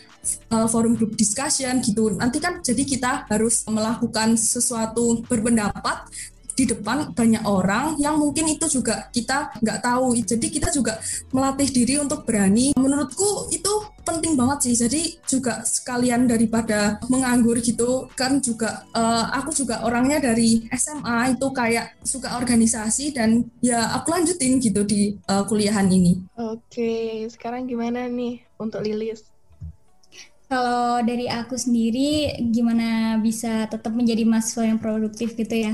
uh, 0.51 0.66
forum 0.66 0.99
group 0.99 1.14
discussion 1.14 1.79
gitu. 1.81 2.11
Nanti 2.18 2.42
kan 2.42 2.59
jadi 2.61 2.83
kita 2.83 3.31
harus 3.31 3.62
melakukan 3.70 4.35
sesuatu 4.35 5.23
berpendapat 5.31 6.11
di 6.54 6.64
depan 6.70 7.12
banyak 7.12 7.44
orang 7.44 7.98
yang 7.98 8.16
mungkin 8.18 8.46
itu 8.48 8.66
juga 8.70 9.10
kita 9.10 9.58
nggak 9.58 9.78
tahu. 9.82 10.14
Jadi 10.22 10.46
kita 10.48 10.70
juga 10.70 10.98
melatih 11.34 11.68
diri 11.70 11.98
untuk 11.98 12.22
berani. 12.22 12.72
Menurutku 12.78 13.50
itu 13.50 13.94
penting 14.06 14.38
banget 14.38 14.70
sih. 14.70 14.74
Jadi 14.78 15.02
juga 15.26 15.66
sekalian 15.66 16.30
daripada 16.30 17.02
menganggur 17.10 17.58
gitu 17.58 18.06
kan 18.14 18.38
juga 18.38 18.86
uh, 18.94 19.34
aku 19.34 19.50
juga 19.50 19.82
orangnya 19.82 20.22
dari 20.22 20.64
SMA 20.70 21.34
itu 21.34 21.46
kayak 21.50 21.98
suka 22.06 22.38
organisasi 22.38 23.16
dan 23.16 23.42
ya 23.58 23.96
aku 23.98 24.14
lanjutin 24.14 24.62
gitu 24.62 24.86
di 24.86 25.18
uh, 25.26 25.42
kuliahan 25.48 25.90
ini. 25.90 26.22
Oke, 26.38 27.26
sekarang 27.32 27.66
gimana 27.66 28.06
nih 28.06 28.44
untuk 28.60 28.84
Lilis? 28.84 29.34
Kalau 30.44 31.00
dari 31.00 31.24
aku 31.24 31.56
sendiri, 31.56 32.36
gimana 32.52 33.16
bisa 33.18 33.64
tetap 33.64 33.96
menjadi 33.96 34.28
mahasiswa 34.28 34.68
yang 34.68 34.78
produktif 34.78 35.32
gitu 35.34 35.50
ya? 35.50 35.72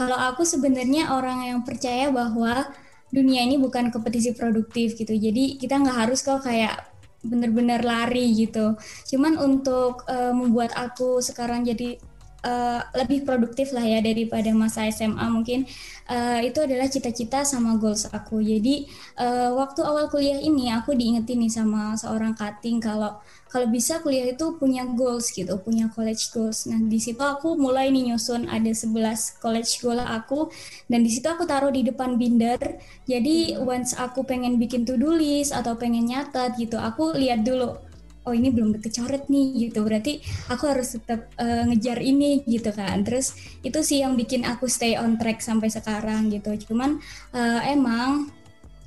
Kalau 0.00 0.16
aku 0.16 0.48
sebenarnya 0.48 1.12
orang 1.12 1.44
yang 1.44 1.60
percaya 1.60 2.08
bahwa 2.08 2.72
dunia 3.12 3.44
ini 3.44 3.60
bukan 3.60 3.92
kompetisi 3.92 4.32
produktif 4.32 4.96
gitu. 4.96 5.12
Jadi 5.12 5.60
kita 5.60 5.76
nggak 5.76 6.08
harus 6.08 6.24
kok 6.24 6.40
kayak 6.40 6.88
bener-bener 7.20 7.84
lari 7.84 8.32
gitu. 8.32 8.80
Cuman 9.12 9.36
untuk 9.36 10.08
uh, 10.08 10.32
membuat 10.32 10.72
aku 10.72 11.20
sekarang 11.20 11.68
jadi 11.68 12.00
uh, 12.44 12.80
lebih 12.96 13.24
produktif 13.24 13.72
lah 13.72 13.84
ya 13.84 14.00
daripada 14.00 14.50
masa 14.52 14.88
SMA 14.88 15.26
mungkin 15.28 15.68
uh, 16.10 16.40
itu 16.42 16.58
adalah 16.64 16.88
cita-cita 16.88 17.44
sama 17.46 17.76
goals 17.76 18.08
aku. 18.10 18.40
Jadi 18.42 18.88
uh, 19.20 19.54
waktu 19.56 19.80
awal 19.84 20.08
kuliah 20.08 20.40
ini 20.40 20.72
aku 20.72 20.96
diingetin 20.96 21.40
nih 21.40 21.52
sama 21.52 21.94
seorang 21.96 22.34
cutting 22.34 22.80
kalau 22.82 23.20
kalau 23.50 23.66
bisa 23.66 23.98
kuliah 23.98 24.30
itu 24.30 24.54
punya 24.62 24.86
goals 24.86 25.34
gitu, 25.34 25.58
punya 25.58 25.90
college 25.90 26.30
goals. 26.30 26.70
Nah, 26.70 26.78
di 26.86 27.02
situ 27.02 27.18
aku 27.18 27.58
mulai 27.58 27.90
nih 27.90 28.14
nyusun 28.14 28.46
ada 28.46 28.70
11 28.70 29.42
college 29.42 29.82
goal 29.82 29.98
aku 29.98 30.54
dan 30.86 31.02
di 31.02 31.10
situ 31.10 31.26
aku 31.26 31.50
taruh 31.50 31.74
di 31.74 31.82
depan 31.82 32.14
binder. 32.14 32.78
Jadi 33.10 33.58
once 33.58 33.98
aku 33.98 34.22
pengen 34.22 34.54
bikin 34.54 34.86
to-do 34.86 35.10
list 35.10 35.50
atau 35.50 35.74
pengen 35.74 36.06
nyatet 36.06 36.54
gitu, 36.62 36.78
aku 36.78 37.10
lihat 37.18 37.42
dulu 37.42 37.89
oh 38.24 38.34
ini 38.36 38.52
belum 38.52 38.76
kecoret 38.80 39.28
nih 39.32 39.70
gitu. 39.70 39.80
Berarti 39.84 40.20
aku 40.52 40.64
harus 40.68 40.96
tetap 40.96 41.30
uh, 41.40 41.64
ngejar 41.68 42.00
ini 42.02 42.44
gitu 42.44 42.70
kan. 42.74 43.00
Terus 43.06 43.36
itu 43.64 43.80
sih 43.80 44.04
yang 44.04 44.16
bikin 44.18 44.44
aku 44.44 44.68
stay 44.68 44.96
on 44.96 45.16
track 45.16 45.40
sampai 45.40 45.72
sekarang 45.72 46.28
gitu. 46.28 46.52
Cuman 46.68 47.00
uh, 47.32 47.60
emang 47.64 48.28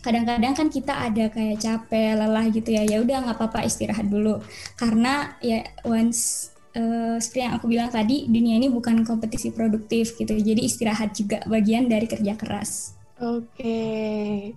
kadang-kadang 0.03 0.53
kan 0.53 0.67
kita 0.67 0.93
ada 0.93 1.31
kayak 1.31 1.63
capek 1.63 2.19
lelah 2.19 2.45
gitu 2.51 2.69
ya. 2.75 2.83
Ya 2.85 2.97
udah 3.01 3.23
nggak 3.23 3.37
apa-apa 3.39 3.65
istirahat 3.65 4.05
dulu. 4.11 4.43
Karena 4.75 5.33
ya 5.39 5.63
once 5.87 6.53
uh, 6.77 7.17
seperti 7.17 7.39
yang 7.47 7.53
aku 7.57 7.65
bilang 7.71 7.89
tadi 7.89 8.27
dunia 8.27 8.59
ini 8.59 8.69
bukan 8.69 9.01
kompetisi 9.07 9.49
produktif 9.49 10.13
gitu. 10.19 10.35
Jadi 10.35 10.61
istirahat 10.61 11.15
juga 11.17 11.41
bagian 11.47 11.87
dari 11.87 12.05
kerja 12.05 12.35
keras. 12.35 12.93
Oke. 13.23 14.51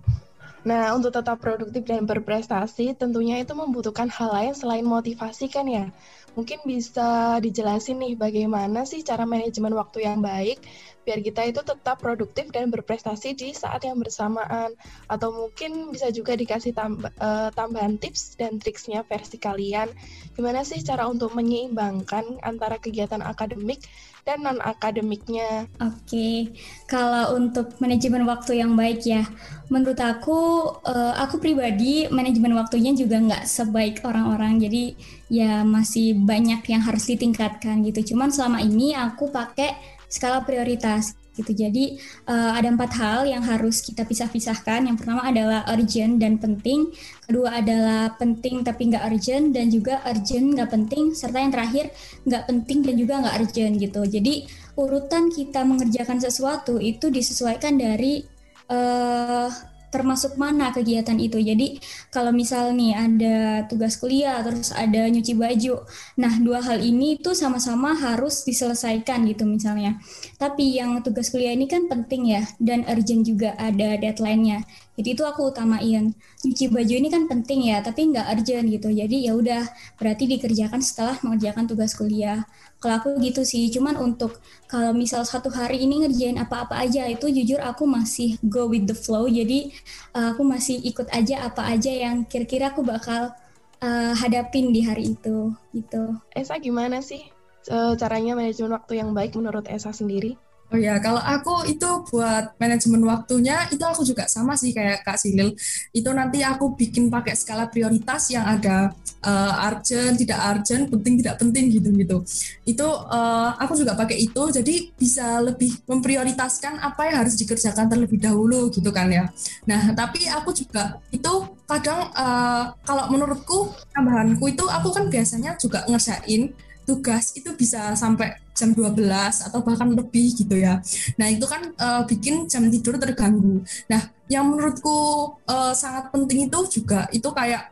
Nah, 0.67 0.91
untuk 0.91 1.15
tetap 1.15 1.39
produktif 1.39 1.87
dan 1.87 2.03
berprestasi, 2.03 2.91
tentunya 2.99 3.39
itu 3.39 3.55
membutuhkan 3.55 4.11
hal 4.11 4.35
lain 4.35 4.51
selain 4.51 4.83
motivasi 4.83 5.47
kan 5.47 5.63
ya. 5.63 5.87
Mungkin 6.35 6.67
bisa 6.67 7.39
dijelasin 7.39 8.03
nih 8.03 8.19
bagaimana 8.19 8.83
sih 8.83 8.99
cara 8.99 9.23
manajemen 9.23 9.71
waktu 9.73 10.03
yang 10.03 10.19
baik 10.19 10.59
biar 11.07 11.23
kita 11.23 11.47
itu 11.47 11.63
tetap 11.63 12.03
produktif 12.03 12.51
dan 12.51 12.67
berprestasi 12.67 13.31
di 13.31 13.55
saat 13.55 13.87
yang 13.87 13.95
bersamaan. 13.95 14.75
Atau 15.07 15.31
mungkin 15.31 15.95
bisa 15.95 16.11
juga 16.11 16.35
dikasih 16.35 16.75
tambah, 16.75 17.15
uh, 17.15 17.47
tambahan 17.55 17.95
tips 17.95 18.35
dan 18.35 18.59
triksnya 18.59 19.07
versi 19.07 19.39
kalian. 19.39 19.87
Gimana 20.35 20.67
sih 20.67 20.83
cara 20.83 21.07
untuk 21.07 21.31
menyeimbangkan 21.31 22.43
antara 22.43 22.75
kegiatan 22.75 23.23
akademik 23.23 23.87
dan 24.27 24.43
non 24.43 24.59
akademiknya. 24.59 25.71
Oke, 25.79 26.51
kalau 26.83 27.39
untuk 27.39 27.79
manajemen 27.79 28.27
waktu 28.27 28.59
yang 28.59 28.75
baik 28.75 29.07
ya, 29.07 29.23
menurut 29.71 29.95
aku, 30.03 30.67
uh, 30.83 31.15
aku 31.15 31.39
pribadi 31.39 32.11
manajemen 32.11 32.59
waktunya 32.59 32.91
juga 32.91 33.23
nggak 33.23 33.47
sebaik 33.47 34.03
orang-orang. 34.03 34.59
Jadi 34.59 34.99
ya 35.31 35.63
masih 35.63 36.19
banyak 36.19 36.67
yang 36.67 36.83
harus 36.83 37.07
ditingkatkan 37.07 37.79
gitu. 37.87 38.11
Cuman 38.11 38.27
selama 38.27 38.59
ini 38.59 38.91
aku 38.91 39.31
pakai 39.31 39.79
skala 40.11 40.43
prioritas 40.43 41.15
gitu. 41.37 41.53
Jadi 41.53 42.01
uh, 42.25 42.57
ada 42.57 42.73
empat 42.73 42.91
hal 42.97 43.29
yang 43.29 43.45
harus 43.45 43.85
kita 43.85 44.03
pisah-pisahkan. 44.03 44.89
Yang 44.89 45.05
pertama 45.05 45.21
adalah 45.29 45.61
urgent 45.69 46.17
dan 46.17 46.41
penting. 46.41 46.89
Kedua 47.29 47.61
adalah 47.61 48.17
penting 48.17 48.65
tapi 48.65 48.89
nggak 48.89 49.03
urgent 49.05 49.53
dan 49.53 49.69
juga 49.69 50.01
urgent 50.09 50.57
nggak 50.57 50.69
penting. 50.73 51.13
Serta 51.13 51.37
yang 51.37 51.53
terakhir 51.53 51.93
nggak 52.25 52.43
penting 52.49 52.79
dan 52.81 52.95
juga 52.97 53.13
nggak 53.21 53.35
urgent 53.45 53.73
gitu. 53.77 54.01
Jadi 54.01 54.33
urutan 54.73 55.29
kita 55.29 55.61
mengerjakan 55.61 56.17
sesuatu 56.17 56.81
itu 56.81 57.13
disesuaikan 57.13 57.77
dari 57.77 58.25
uh, 58.73 59.49
termasuk 59.97 60.37
mana 60.37 60.69
kegiatan 60.69 61.17
itu. 61.17 61.41
Jadi 61.41 61.81
kalau 62.13 62.29
misal 62.29 62.77
nih 62.77 62.93
ada 62.93 63.65
tugas 63.65 63.97
kuliah 63.97 64.45
terus 64.45 64.69
ada 64.69 65.09
nyuci 65.09 65.33
baju. 65.33 65.81
Nah, 66.21 66.37
dua 66.37 66.61
hal 66.61 66.85
ini 66.85 67.17
tuh 67.17 67.33
sama-sama 67.33 67.97
harus 67.97 68.45
diselesaikan 68.45 69.25
gitu 69.25 69.49
misalnya. 69.49 69.97
Tapi 70.37 70.77
yang 70.77 71.01
tugas 71.01 71.33
kuliah 71.33 71.57
ini 71.57 71.65
kan 71.65 71.89
penting 71.89 72.29
ya 72.29 72.45
dan 72.61 72.85
urgent 72.85 73.25
juga 73.25 73.57
ada 73.57 73.97
deadline-nya. 73.97 74.61
Jadi 74.97 75.13
itu 75.13 75.23
aku 75.25 75.53
utamain. 75.53 76.13
Nyuci 76.41 76.73
baju 76.73 76.93
ini 76.93 77.09
kan 77.13 77.29
penting 77.29 77.69
ya, 77.69 77.81
tapi 77.85 78.09
nggak 78.13 78.33
urgent 78.33 78.65
gitu. 78.69 78.89
Jadi 78.89 79.29
ya 79.29 79.37
udah 79.37 79.65
berarti 79.97 80.25
dikerjakan 80.25 80.81
setelah 80.81 81.17
mengerjakan 81.21 81.69
tugas 81.69 81.93
kuliah. 81.93 82.45
Kalau 82.77 83.01
aku 83.01 83.09
gitu 83.25 83.41
sih, 83.41 83.73
cuman 83.73 83.97
untuk 83.97 84.37
kalau 84.69 84.93
misal 84.93 85.25
satu 85.25 85.49
hari 85.49 85.81
ini 85.81 86.05
ngerjain 86.05 86.37
apa-apa 86.37 86.77
aja 86.77 87.09
itu 87.09 87.25
jujur 87.25 87.57
aku 87.57 87.89
masih 87.89 88.37
go 88.45 88.69
with 88.69 88.85
the 88.85 88.93
flow. 88.93 89.25
Jadi 89.25 89.73
uh, 90.13 90.37
aku 90.37 90.45
masih 90.45 90.77
ikut 90.85 91.09
aja 91.09 91.49
apa 91.49 91.65
aja 91.73 91.89
yang 91.89 92.29
kira-kira 92.29 92.69
aku 92.69 92.85
bakal 92.85 93.33
uh, 93.81 94.13
hadapin 94.13 94.69
di 94.69 94.85
hari 94.85 95.17
itu 95.17 95.57
gitu. 95.73 96.21
Esa 96.37 96.61
gimana 96.61 97.01
sih 97.01 97.25
uh, 97.73 97.97
caranya 97.97 98.37
manajemen 98.37 98.77
waktu 98.77 99.01
yang 99.01 99.09
baik 99.17 99.33
menurut 99.33 99.65
Esa 99.65 99.89
sendiri? 99.89 100.37
Oh 100.67 100.75
ya, 100.75 100.99
kalau 100.99 101.23
aku 101.23 101.63
itu 101.71 101.87
buat 102.11 102.59
manajemen 102.59 102.99
waktunya 103.07 103.71
itu 103.71 103.79
aku 103.87 104.03
juga 104.03 104.27
sama 104.27 104.59
sih 104.59 104.75
kayak 104.75 104.99
Kak 104.99 105.15
Silil. 105.15 105.55
Itu 105.95 106.11
nanti 106.11 106.43
aku 106.43 106.75
bikin 106.75 107.07
pakai 107.07 107.39
skala 107.39 107.71
prioritas 107.71 108.27
yang 108.35 108.43
ada 108.43 108.91
uh, 109.23 109.53
urgent, 109.71 110.19
tidak 110.19 110.35
urgent, 110.43 110.91
penting, 110.91 111.23
tidak 111.23 111.39
penting 111.39 111.71
gitu-gitu. 111.71 112.19
Itu 112.67 112.83
uh, 112.83 113.55
aku 113.55 113.79
juga 113.79 113.95
pakai 113.95 114.27
itu 114.27 114.43
jadi 114.51 114.75
bisa 114.91 115.39
lebih 115.39 115.71
memprioritaskan 115.87 116.83
apa 116.83 117.15
yang 117.15 117.23
harus 117.23 117.39
dikerjakan 117.39 117.87
terlebih 117.87 118.19
dahulu 118.19 118.67
gitu 118.67 118.91
kan 118.91 119.07
ya. 119.07 119.31
Nah, 119.63 119.95
tapi 119.95 120.27
aku 120.27 120.51
juga 120.51 120.99
itu 121.15 121.47
kadang 121.63 122.11
uh, 122.11 122.75
kalau 122.83 123.07
menurutku 123.07 123.71
tambahanku 123.95 124.51
itu 124.51 124.67
aku 124.67 124.91
kan 124.91 125.07
biasanya 125.07 125.55
juga 125.55 125.87
ngerjain 125.87 126.51
tugas 126.87 127.35
itu 127.35 127.51
bisa 127.55 127.95
sampai 127.99 128.46
jam 128.57 128.73
12 128.73 128.97
atau 129.45 129.59
bahkan 129.61 129.93
lebih 129.93 130.33
gitu 130.33 130.57
ya. 130.57 130.81
Nah, 131.21 131.27
itu 131.29 131.45
kan 131.45 131.69
uh, 131.77 132.01
bikin 132.09 132.49
jam 132.49 132.65
tidur 132.73 132.97
terganggu. 132.97 133.61
Nah, 133.85 134.01
yang 134.27 134.49
menurutku 134.49 134.97
uh, 135.45 135.71
sangat 135.77 136.09
penting 136.09 136.49
itu 136.49 136.81
juga 136.81 137.05
itu 137.13 137.29
kayak 137.29 137.69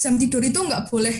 jam 0.00 0.16
tidur 0.16 0.42
itu 0.42 0.58
nggak 0.58 0.88
boleh 0.90 1.16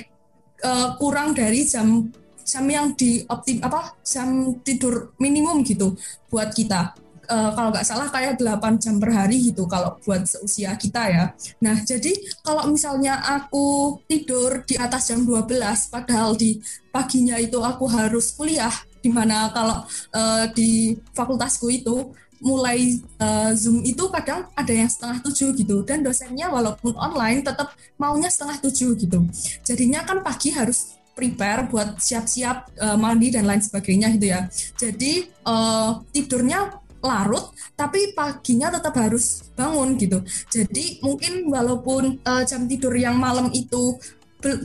uh, 0.65 0.99
kurang 0.99 1.37
dari 1.37 1.63
jam 1.63 2.11
jam 2.43 2.65
yang 2.67 2.91
di 2.99 3.23
optim 3.31 3.63
apa 3.63 3.95
jam 4.03 4.59
tidur 4.67 5.15
minimum 5.23 5.63
gitu 5.63 5.95
buat 6.27 6.51
kita 6.51 6.91
uh, 7.33 7.51
kalau 7.55 7.69
nggak 7.71 7.87
salah 7.87 8.09
kayak 8.11 8.39
8 8.41 8.83
jam 8.83 8.99
per 8.99 9.11
hari 9.15 9.53
gitu 9.53 9.65
kalau 9.71 9.97
buat 10.03 10.27
seusia 10.27 10.75
kita 10.77 11.03
ya. 11.09 11.25
Nah, 11.63 11.77
jadi 11.83 12.13
kalau 12.43 12.69
misalnya 12.69 13.23
aku 13.23 13.99
tidur 14.11 14.67
di 14.67 14.77
atas 14.77 15.13
jam 15.13 15.23
12 15.23 15.49
padahal 15.93 16.35
di 16.35 16.59
paginya 16.91 17.39
itu 17.39 17.63
aku 17.63 17.87
harus 17.89 18.35
kuliah 18.35 18.73
di 19.03 19.11
mana 19.11 19.51
kalau 19.51 19.83
uh, 20.15 20.45
di 20.55 20.97
fakultasku 21.13 21.67
itu 21.69 22.15
mulai 22.43 22.99
uh, 23.23 23.55
Zoom 23.55 23.87
itu 23.87 24.11
kadang 24.11 24.51
ada 24.59 24.73
yang 24.75 24.91
setengah 24.91 25.23
tujuh 25.23 25.55
gitu. 25.59 25.83
Dan 25.87 26.03
dosennya 26.03 26.51
walaupun 26.51 26.95
online 26.99 27.43
tetap 27.47 27.75
maunya 27.99 28.31
setengah 28.31 28.59
tujuh 28.63 28.99
gitu. 28.99 29.19
Jadinya 29.63 30.03
kan 30.03 30.23
pagi 30.23 30.51
harus 30.51 30.99
prepare 31.13 31.69
buat 31.69 32.01
siap-siap 32.01 32.83
uh, 32.83 32.99
mandi 32.99 33.31
dan 33.31 33.47
lain 33.47 33.63
sebagainya 33.63 34.11
gitu 34.19 34.27
ya. 34.33 34.41
Jadi 34.75 35.29
uh, 35.47 36.03
tidurnya 36.11 36.83
larut 37.03 37.51
tapi 37.75 38.15
paginya 38.15 38.71
tetap 38.71 38.95
harus 38.99 39.51
bangun 39.59 39.99
gitu. 39.99 40.23
Jadi 40.51 41.03
mungkin 41.03 41.51
walaupun 41.51 42.23
uh, 42.23 42.43
jam 42.47 42.67
tidur 42.67 42.95
yang 42.95 43.19
malam 43.19 43.51
itu 43.55 43.99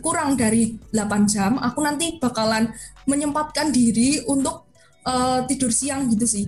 kurang 0.02 0.34
dari 0.36 0.76
8 0.92 1.30
jam 1.30 1.62
aku 1.62 1.80
nanti 1.86 2.18
bakalan 2.18 2.74
menyempatkan 3.06 3.72
diri 3.72 4.26
untuk 4.26 4.68
uh, 5.08 5.46
tidur 5.48 5.72
siang 5.72 6.10
gitu 6.12 6.28
sih. 6.28 6.46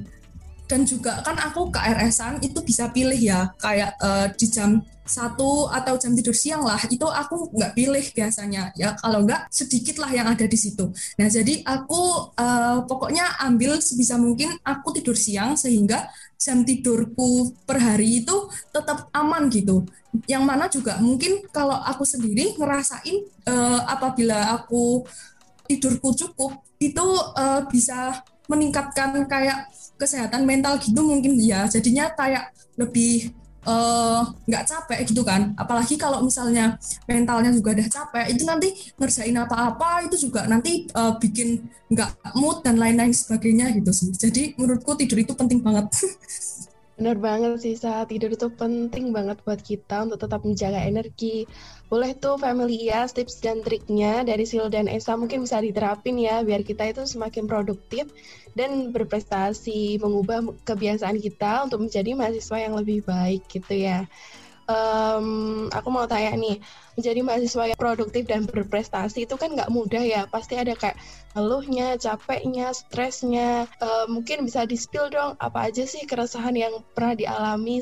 Dan 0.70 0.86
juga 0.86 1.26
kan 1.26 1.34
aku 1.34 1.74
KRS-an 1.74 2.46
itu 2.46 2.62
bisa 2.62 2.94
pilih 2.94 3.18
ya 3.18 3.50
kayak 3.58 3.98
uh, 3.98 4.30
di 4.30 4.46
jam 4.54 4.86
satu 5.02 5.66
atau 5.74 5.98
jam 5.98 6.14
tidur 6.14 6.38
siang 6.38 6.62
lah 6.62 6.78
itu 6.86 7.02
aku 7.02 7.50
nggak 7.58 7.74
pilih 7.74 8.06
biasanya. 8.14 8.70
Ya 8.78 8.94
kalau 8.94 9.26
nggak 9.26 9.50
sedikit 9.50 9.98
lah 9.98 10.14
yang 10.14 10.30
ada 10.30 10.46
di 10.46 10.54
situ. 10.54 10.94
Nah 11.18 11.26
jadi 11.26 11.66
aku 11.66 12.34
uh, 12.38 12.86
pokoknya 12.86 13.42
ambil 13.50 13.82
sebisa 13.82 14.22
mungkin 14.22 14.54
aku 14.62 14.94
tidur 14.94 15.18
siang 15.18 15.58
sehingga 15.58 16.06
jam 16.38 16.62
tidurku 16.62 17.52
per 17.66 17.82
hari 17.82 18.22
itu 18.22 18.48
tetap 18.70 19.10
aman 19.12 19.50
gitu 19.50 19.90
yang 20.26 20.42
mana 20.42 20.66
juga 20.66 20.98
mungkin 20.98 21.46
kalau 21.54 21.78
aku 21.86 22.02
sendiri 22.02 22.58
ngerasain 22.58 23.30
uh, 23.46 23.82
apabila 23.86 24.58
aku 24.58 25.06
tidurku 25.70 26.18
cukup 26.18 26.66
itu 26.82 27.06
uh, 27.38 27.62
bisa 27.70 28.18
meningkatkan 28.50 29.14
kayak 29.30 29.70
kesehatan 30.02 30.50
mental 30.50 30.82
gitu 30.82 31.06
mungkin 31.06 31.38
ya. 31.38 31.70
Jadinya 31.70 32.10
kayak 32.18 32.50
lebih 32.74 33.30
Eh, 33.60 34.22
nggak 34.48 34.64
uh, 34.64 34.68
capek 34.72 35.00
gitu 35.04 35.22
kan. 35.22 35.52
Apalagi 35.60 36.00
kalau 36.00 36.24
misalnya 36.24 36.80
mentalnya 37.06 37.52
juga 37.52 37.76
udah 37.76 37.88
capek 37.92 38.26
itu 38.32 38.44
nanti 38.48 38.72
ngerjain 38.96 39.36
apa-apa 39.36 40.08
itu 40.08 40.16
juga 40.26 40.48
nanti 40.48 40.88
uh, 40.96 41.20
bikin 41.20 41.68
nggak 41.92 42.40
mood 42.40 42.64
dan 42.64 42.80
lain-lain 42.80 43.12
sebagainya 43.12 43.76
gitu 43.76 43.92
sih. 43.92 44.10
Jadi 44.16 44.56
menurutku 44.56 44.96
tidur 44.96 45.20
itu 45.20 45.36
penting 45.36 45.60
banget 45.60 45.92
Benar 47.00 47.16
banget 47.16 47.64
sih, 47.64 47.76
saat 47.80 48.12
tidur 48.12 48.36
itu 48.36 48.52
penting 48.52 49.16
banget 49.16 49.40
buat 49.48 49.64
kita 49.64 50.04
untuk 50.04 50.20
tetap 50.20 50.44
menjaga 50.44 50.84
energi. 50.84 51.48
Boleh 51.88 52.12
tuh 52.24 52.36
family 52.36 52.92
ya, 52.92 53.08
tips 53.08 53.40
dan 53.40 53.64
triknya 53.64 54.28
dari 54.28 54.44
Sil 54.44 54.68
dan 54.68 54.92
Esa 54.92 55.16
mungkin 55.16 55.48
bisa 55.48 55.64
diterapin 55.64 56.20
ya, 56.20 56.44
biar 56.44 56.62
kita 56.68 56.92
itu 56.92 57.08
semakin 57.08 57.48
produktif 57.48 58.12
dan 58.52 58.92
berprestasi, 58.92 59.96
mengubah 60.04 60.44
kebiasaan 60.68 61.24
kita 61.24 61.64
untuk 61.72 61.88
menjadi 61.88 62.12
mahasiswa 62.20 62.58
yang 62.60 62.76
lebih 62.76 63.08
baik 63.08 63.48
gitu 63.48 63.74
ya 63.80 64.04
um, 64.70 65.28
aku 65.74 65.90
mau 65.90 66.06
tanya 66.06 66.38
nih, 66.38 66.62
menjadi 66.94 67.20
mahasiswa 67.26 67.64
yang 67.74 67.80
produktif 67.80 68.24
dan 68.30 68.46
berprestasi 68.46 69.26
itu 69.26 69.36
kan 69.36 69.58
nggak 69.58 69.74
mudah 69.74 70.04
ya. 70.06 70.22
Pasti 70.30 70.56
ada 70.56 70.78
kayak 70.78 70.96
ngeluhnya, 71.34 71.98
capeknya, 71.98 72.72
stresnya. 72.72 73.66
Uh, 73.82 74.06
mungkin 74.06 74.46
bisa 74.46 74.70
di-spill 74.70 75.10
dong 75.10 75.34
apa 75.42 75.74
aja 75.74 75.84
sih 75.90 76.06
keresahan 76.06 76.54
yang 76.54 76.86
pernah 76.94 77.18
dialami 77.18 77.82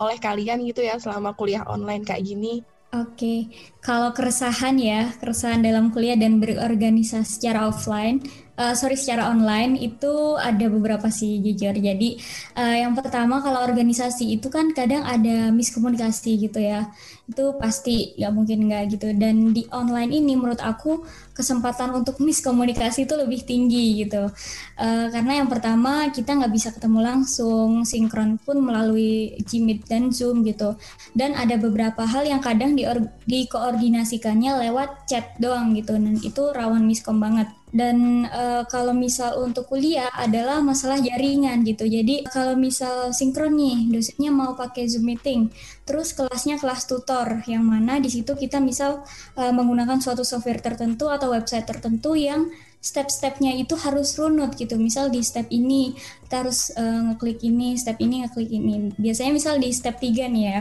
oleh 0.00 0.18
kalian 0.18 0.64
gitu 0.64 0.80
ya 0.80 0.96
selama 0.96 1.36
kuliah 1.36 1.62
online 1.68 2.02
kayak 2.02 2.24
gini? 2.24 2.64
Oke, 2.94 3.10
okay. 3.18 3.38
kalau 3.82 4.14
keresahan 4.14 4.78
ya, 4.78 5.10
keresahan 5.18 5.66
dalam 5.66 5.90
kuliah 5.90 6.14
dan 6.14 6.38
berorganisasi 6.38 7.26
secara 7.26 7.66
offline, 7.66 8.22
uh, 8.58 8.74
sorry 8.74 8.94
secara 8.94 9.30
online 9.30 9.78
itu 9.78 10.38
ada 10.38 10.66
beberapa 10.70 11.10
sih 11.10 11.42
jujur. 11.42 11.74
Jadi 11.74 12.18
uh, 12.58 12.76
yang 12.86 12.94
pertama 12.94 13.42
kalau 13.42 13.62
organisasi 13.66 14.38
itu 14.38 14.46
kan 14.50 14.70
kadang 14.72 15.02
ada 15.02 15.50
miskomunikasi 15.50 16.38
gitu 16.48 16.62
ya. 16.62 16.90
Itu 17.24 17.56
pasti 17.56 18.14
nggak 18.18 18.32
mungkin 18.34 18.58
nggak 18.70 18.82
gitu. 18.98 19.08
Dan 19.16 19.56
di 19.56 19.66
online 19.74 20.12
ini 20.14 20.38
menurut 20.38 20.60
aku 20.62 21.02
kesempatan 21.34 21.90
untuk 21.96 22.22
miskomunikasi 22.22 23.10
itu 23.10 23.14
lebih 23.18 23.42
tinggi 23.42 24.06
gitu. 24.06 24.30
Uh, 24.78 25.06
karena 25.10 25.42
yang 25.42 25.48
pertama 25.50 26.08
kita 26.14 26.36
nggak 26.38 26.52
bisa 26.54 26.68
ketemu 26.70 27.00
langsung, 27.02 27.82
sinkron 27.82 28.38
pun 28.38 28.62
melalui 28.62 29.34
Gmeet 29.42 29.88
dan 29.88 30.14
Zoom 30.14 30.46
gitu. 30.46 30.78
Dan 31.16 31.34
ada 31.34 31.58
beberapa 31.58 32.06
hal 32.06 32.28
yang 32.28 32.38
kadang 32.38 32.78
di 32.78 32.86
dikoordinasikannya 33.24 34.68
lewat 34.68 35.10
chat 35.10 35.34
doang 35.42 35.74
gitu. 35.74 35.96
Dan 35.98 36.20
itu 36.20 36.42
rawan 36.54 36.84
miskom 36.86 37.18
banget 37.18 37.50
dan 37.74 38.30
uh, 38.30 38.62
kalau 38.70 38.94
misal 38.94 39.42
untuk 39.42 39.66
kuliah 39.66 40.06
adalah 40.14 40.62
masalah 40.62 41.02
jaringan 41.02 41.66
gitu 41.66 41.90
jadi 41.90 42.22
kalau 42.30 42.54
misal 42.54 43.10
sinkron 43.10 43.58
nih 43.58 43.90
dosennya 43.90 44.30
mau 44.30 44.54
pakai 44.54 44.86
zoom 44.86 45.10
meeting 45.10 45.50
terus 45.82 46.14
kelasnya 46.14 46.62
kelas 46.62 46.86
tutor 46.86 47.42
yang 47.50 47.66
mana 47.66 47.98
di 47.98 48.06
situ 48.06 48.38
kita 48.38 48.62
misal 48.62 49.02
uh, 49.34 49.50
menggunakan 49.50 49.98
suatu 49.98 50.22
software 50.22 50.62
tertentu 50.62 51.10
atau 51.10 51.34
website 51.34 51.66
tertentu 51.66 52.14
yang 52.14 52.46
step-stepnya 52.84 53.56
itu 53.56 53.80
harus 53.80 54.12
runut 54.20 54.60
gitu. 54.60 54.76
Misal 54.76 55.08
di 55.08 55.24
step 55.24 55.48
ini 55.48 55.96
kita 55.96 56.44
harus 56.44 56.68
uh, 56.76 57.00
ngeklik 57.08 57.40
ini, 57.40 57.80
step 57.80 57.96
ini 57.96 58.28
ngeklik 58.28 58.52
ini. 58.52 58.92
Biasanya 59.00 59.32
misal 59.32 59.56
di 59.56 59.72
step 59.72 59.96
3 59.96 60.28
nih 60.28 60.44
ya 60.52 60.60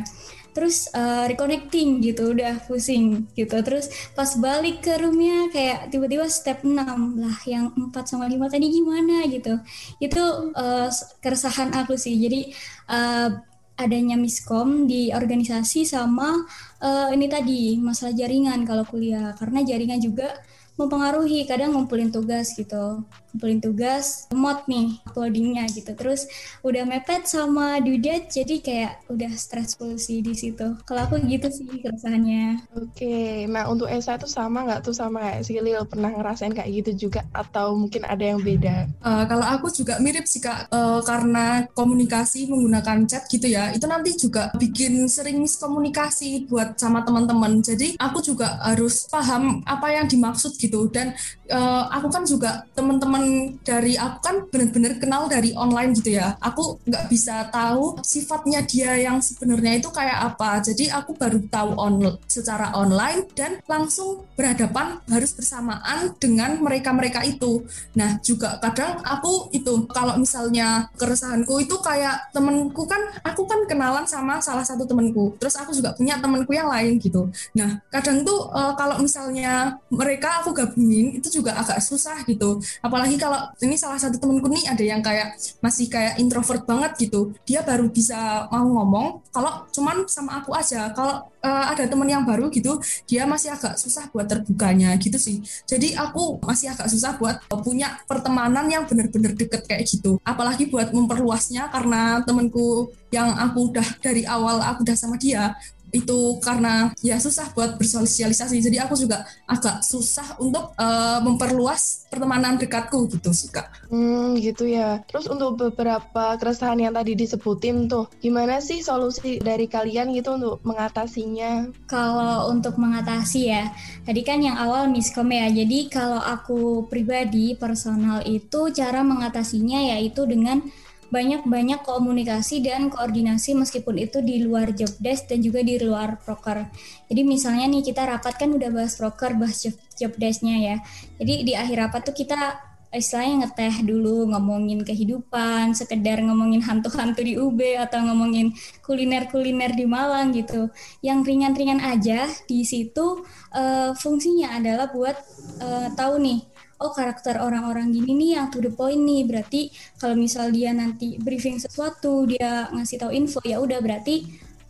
terus 0.54 0.88
uh, 0.94 1.26
reconnecting 1.26 2.00
gitu 2.00 2.32
udah 2.32 2.62
pusing 2.70 3.28
gitu. 3.34 3.58
Terus 3.66 3.89
pas 4.13 4.30
balik 4.38 4.86
ke 4.86 4.94
roomnya 5.02 5.50
kayak 5.50 5.89
tiba-tiba 5.89 6.30
step 6.30 6.62
6 6.62 6.78
lah 7.20 7.38
yang 7.50 7.74
4 7.74 7.89
sama 8.06 8.30
5 8.30 8.38
tadi 8.54 8.68
gimana 8.70 9.26
gitu. 9.28 9.60
Itu 9.98 10.54
uh, 10.54 10.89
keresahan 11.20 11.74
aku 11.74 11.98
sih. 11.98 12.16
Jadi 12.16 12.54
uh, 12.88 13.30
adanya 13.74 14.13
miskom 14.13 14.86
di 14.86 15.10
organisasi 15.10 15.89
sama 15.89 16.46
uh, 16.78 17.10
ini 17.10 17.26
tadi 17.26 17.76
masalah 17.82 18.13
jaringan 18.13 18.63
kalau 18.63 18.86
kuliah. 18.86 19.34
Karena 19.36 19.66
jaringan 19.66 20.00
juga 20.00 20.30
mempengaruhi. 20.77 21.45
Kadang 21.45 21.77
ngumpulin 21.77 22.09
tugas 22.09 22.53
gitu. 22.57 23.05
Ngumpulin 23.33 23.59
tugas 23.62 24.29
mod 24.33 24.65
nih 24.65 24.97
uploadingnya 25.09 25.65
gitu. 25.73 25.93
Terus 25.93 26.25
udah 26.62 26.83
mepet 26.86 27.25
sama 27.29 27.81
due 27.81 27.97
date 27.97 28.29
jadi 28.29 28.55
kayak 28.62 28.93
udah 29.09 29.31
stressful 29.33 29.97
sih 29.97 30.21
di 30.21 30.33
situ. 30.33 30.77
Kalau 30.86 31.01
aku 31.05 31.21
gitu 31.25 31.49
sih 31.49 31.65
keresahannya 31.65 32.62
oke 32.73 32.93
okay. 32.93 33.45
nah 33.49 33.69
untuk 33.69 33.89
Esa 33.89 34.17
tuh 34.17 34.29
sama 34.29 34.65
nggak 34.65 34.81
tuh 34.86 34.95
sama 34.95 35.21
kayak 35.21 35.41
si 35.45 35.57
Lil? 35.57 35.86
Pernah 35.86 36.13
ngerasain 36.13 36.53
kayak 36.53 36.71
gitu 36.83 37.09
juga? 37.09 37.25
Atau 37.33 37.77
mungkin 37.77 38.05
ada 38.05 38.21
yang 38.21 38.41
beda? 38.41 38.89
Uh, 39.01 39.25
kalau 39.29 39.45
aku 39.45 39.69
juga 39.73 39.97
mirip 40.01 40.25
sih 40.25 40.41
kak. 40.41 40.69
Uh, 40.73 41.01
karena 41.05 41.65
komunikasi 41.73 42.49
menggunakan 42.49 43.05
chat 43.09 43.25
gitu 43.29 43.49
ya 43.49 43.73
itu 43.73 43.86
nanti 43.86 44.15
juga 44.15 44.53
bikin 44.57 45.05
sering 45.09 45.41
miskomunikasi 45.41 46.47
buat 46.47 46.77
sama 46.77 47.01
teman-teman. 47.01 47.59
Jadi 47.62 47.97
aku 47.97 48.21
juga 48.21 48.62
harus 48.62 49.09
paham 49.09 49.62
apa 49.65 49.88
yang 49.93 50.05
dimaksud 50.05 50.55
gitu. 50.63 50.88
Dan 50.88 51.12
uh, 51.52 51.91
aku 51.91 52.08
kan 52.08 52.23
juga 52.23 52.63
teman-teman 52.71 53.56
dari 53.67 53.99
aku 53.99 54.17
kan 54.23 54.36
benar-benar 54.47 54.95
kenal 55.04 55.28
dari 55.28 55.52
online 55.60 55.91
gitu 55.99 56.15
ya. 56.15 56.39
Aku 56.39 56.80
nggak 56.88 57.12
bisa 57.12 57.52
tahu 57.52 57.99
sifatnya 57.99 58.63
dia 58.63 58.95
yang 58.95 59.19
sebenarnya 59.19 59.84
itu 59.84 59.91
kayak 59.91 60.34
apa. 60.34 60.63
Jadi 60.63 60.88
aku 60.88 61.19
baru 61.19 61.43
tahu 61.52 61.71
on 61.76 61.95
secara 62.26 62.71
online 62.73 63.28
dan 63.36 63.60
langsung 63.67 64.23
berhadapan 64.39 64.97
harus 65.12 65.36
bersamaan 65.36 66.15
dengan 66.17 66.58
mereka-mereka 66.63 67.28
itu. 67.28 67.65
Nah 67.99 68.17
juga 68.23 68.58
kadang 68.63 69.04
aku 69.04 69.52
itu 69.52 69.86
kalau 69.91 70.15
misalnya 70.15 70.88
keresahanku 70.95 71.60
itu 71.60 71.76
kayak 71.84 72.32
temenku 72.32 72.88
kan 72.88 73.02
aku 73.26 73.43
kan 73.45 73.65
kenalan 73.67 74.06
sama 74.08 74.39
salah 74.39 74.63
satu 74.63 74.88
temenku 74.88 75.36
terus 75.38 75.58
aku 75.60 75.76
juga 75.76 75.91
punya 75.97 76.17
temenku 76.21 76.52
yang 76.54 76.69
lain 76.69 76.97
gitu. 76.97 77.28
Nah 77.58 77.82
kadang 77.91 78.23
tuh 78.23 78.49
uh, 78.54 78.73
kalau 78.78 79.02
misalnya 79.02 79.78
mereka 79.91 80.41
aku 80.41 80.53
gabungin 80.54 81.18
itu 81.18 81.42
juga 81.42 81.58
agak 81.58 81.82
susah 81.82 82.22
gitu. 82.24 82.62
Apalagi 82.80 83.18
kalau 83.18 83.50
ini 83.60 83.76
salah 83.76 84.00
satu 84.00 84.22
temenku 84.22 84.48
nih 84.48 84.70
ada 84.70 84.84
yang 84.84 85.02
kayak 85.02 85.36
masih 85.60 85.89
kayak 85.89 86.22
introvert 86.22 86.63
banget 86.63 87.10
gitu. 87.10 87.34
Dia 87.44 87.66
baru 87.66 87.89
bisa 87.89 88.48
mau 88.54 88.63
ngomong 88.63 89.26
kalau 89.34 89.66
cuman 89.74 90.06
sama 90.08 90.39
aku 90.39 90.54
aja. 90.54 90.94
Kalau 90.94 91.28
uh, 91.44 91.66
ada 91.74 91.84
teman 91.89 92.08
yang 92.08 92.24
baru 92.24 92.48
gitu 92.54 92.80
dia 93.10 93.28
masih 93.28 93.52
agak 93.52 93.76
susah 93.76 94.08
buat 94.13 94.30
terbukanya 94.30 94.96
gitu 95.02 95.20
sih. 95.20 95.44
Jadi 95.68 95.98
aku 95.98 96.39
masih 96.46 96.72
agak 96.72 96.88
susah 96.88 97.20
buat 97.20 97.44
punya 97.63 98.00
pertemanan 98.08 98.70
yang 98.70 98.88
benar-benar 98.88 99.36
deket 99.36 99.68
kayak 99.68 99.84
gitu. 99.89 100.22
Apalagi 100.24 100.70
buat 100.72 100.94
memperluasnya 100.96 101.68
karena 101.70 102.24
temenku 102.24 102.94
yang 103.13 103.30
aku 103.38 103.70
udah 103.70 103.88
dari 104.02 104.26
awal 104.26 104.58
aku 104.63 104.82
udah 104.86 104.98
sama 104.98 105.16
dia 105.22 105.54
itu 105.93 106.41
karena 106.41 106.89
ya 107.06 107.21
susah 107.21 107.53
buat 107.53 107.77
bersosialisasi 107.77 108.58
jadi 108.60 108.89
aku 108.89 108.97
juga 108.97 109.23
agak 109.45 109.86
susah 109.86 110.41
untuk 110.41 110.73
uh, 110.75 111.21
memperluas 111.21 112.10
pertemanan 112.10 112.58
dekatku 112.58 113.06
gitu 113.13 113.29
sih 113.29 113.53
kak. 113.53 113.69
Hmm 113.93 114.34
gitu 114.41 114.65
ya. 114.65 115.06
Terus 115.06 115.29
untuk 115.29 115.62
beberapa 115.62 116.34
keresahan 116.41 116.82
yang 116.82 116.93
tadi 116.97 117.13
disebutin 117.13 117.86
tuh 117.86 118.10
gimana 118.17 118.58
sih 118.58 118.82
solusi 118.82 119.38
dari 119.38 119.69
kalian 119.69 120.17
gitu 120.17 120.34
untuk 120.36 120.58
mengatasinya? 120.65 121.69
Kalau 121.86 122.49
untuk 122.49 122.82
mengatasi 122.82 123.41
ya 123.53 123.69
tadi 124.01 124.25
kan 124.25 124.41
yang 124.41 124.58
awal 124.58 124.89
miskom 124.89 125.29
ya. 125.29 125.45
Jadi 125.53 125.93
kalau 125.93 126.19
aku 126.19 126.89
pribadi 126.89 127.53
personal 127.53 128.25
itu 128.25 128.73
cara 128.73 129.06
mengatasinya 129.06 129.93
yaitu 129.93 130.25
dengan 130.25 130.65
banyak-banyak 131.13 131.86
komunikasi 131.86 132.65
dan 132.65 132.89
koordinasi 132.89 133.54
meskipun 133.54 134.02
itu 134.02 134.26
di 134.26 134.41
luar 134.41 134.73
job 134.73 134.89
desk 134.97 135.30
dan 135.30 135.45
juga 135.45 135.62
di 135.62 135.78
luar 135.78 136.17
proker. 136.17 136.65
Jadi 137.06 137.21
misalnya 137.21 137.69
nih 137.69 137.86
kita 137.86 138.02
rapat 138.10 138.41
kan 138.41 138.49
udah 138.49 138.73
bahas 138.73 138.97
proker, 138.97 139.38
bahas 139.38 139.62
job, 139.62 139.78
job 139.93 140.17
desknya 140.17 140.58
ya. 140.58 140.76
Jadi 141.21 141.45
di 141.45 141.54
akhir 141.54 141.78
rapat 141.86 142.02
tuh 142.10 142.17
kita 142.17 142.73
istilahnya 142.93 143.45
ngeteh 143.45 143.86
dulu 143.86 144.30
ngomongin 144.30 144.86
kehidupan, 144.86 145.73
sekedar 145.73 146.21
ngomongin 146.21 146.62
hantu-hantu 146.62 147.26
di 147.26 147.34
UB 147.41 147.58
atau 147.82 148.06
ngomongin 148.06 148.54
kuliner-kuliner 148.86 149.73
di 149.73 149.86
Malang 149.89 150.30
gitu. 150.34 150.69
Yang 151.02 151.19
ringan-ringan 151.34 151.82
aja 151.82 152.30
di 152.45 152.62
situ 152.62 153.26
uh, 153.54 153.91
fungsinya 153.97 154.58
adalah 154.62 154.93
buat 154.93 155.17
uh, 155.62 155.89
tahu 155.97 156.21
nih 156.21 156.53
oh 156.84 156.91
karakter 156.91 157.39
orang-orang 157.39 157.96
gini 157.96 158.12
nih 158.13 158.30
yang 158.36 158.48
to 158.52 158.60
the 158.60 158.69
point 158.69 159.00
nih 159.00 159.24
berarti 159.24 159.72
kalau 159.96 160.19
misal 160.19 160.52
dia 160.52 160.76
nanti 160.76 161.15
briefing 161.17 161.58
sesuatu 161.58 162.28
dia 162.28 162.67
ngasih 162.76 163.00
tahu 163.00 163.12
info 163.15 163.39
ya 163.48 163.63
udah 163.63 163.80
berarti 163.80 164.28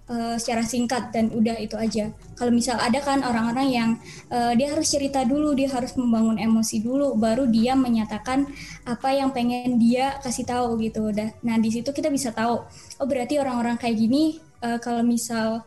uh, 0.10 0.36
secara 0.40 0.64
singkat 0.66 1.14
dan 1.14 1.32
udah 1.32 1.58
itu 1.60 1.76
aja. 1.80 2.12
Kalau 2.36 2.52
misal 2.52 2.80
ada 2.80 3.00
kan 3.00 3.24
orang-orang 3.24 3.68
yang 3.72 3.90
uh, 4.32 4.52
dia 4.58 4.74
harus 4.74 4.92
cerita 4.92 5.24
dulu 5.24 5.56
dia 5.56 5.72
harus 5.72 5.96
membangun 5.96 6.40
emosi 6.40 6.84
dulu 6.84 7.16
baru 7.16 7.48
dia 7.48 7.78
menyatakan 7.78 8.48
apa 8.84 9.10
yang 9.16 9.32
pengen 9.32 9.80
dia 9.80 10.20
kasih 10.20 10.46
tahu 10.48 10.80
gitu. 10.84 11.14
Udah 11.14 11.32
nah 11.46 11.56
di 11.60 11.70
situ 11.72 11.90
kita 11.90 12.12
bisa 12.12 12.34
tahu 12.36 12.64
oh 13.00 13.08
berarti 13.08 13.40
orang-orang 13.40 13.80
kayak 13.80 13.98
gini 13.98 14.40
uh, 14.64 14.80
kalau 14.82 15.04
misal 15.04 15.64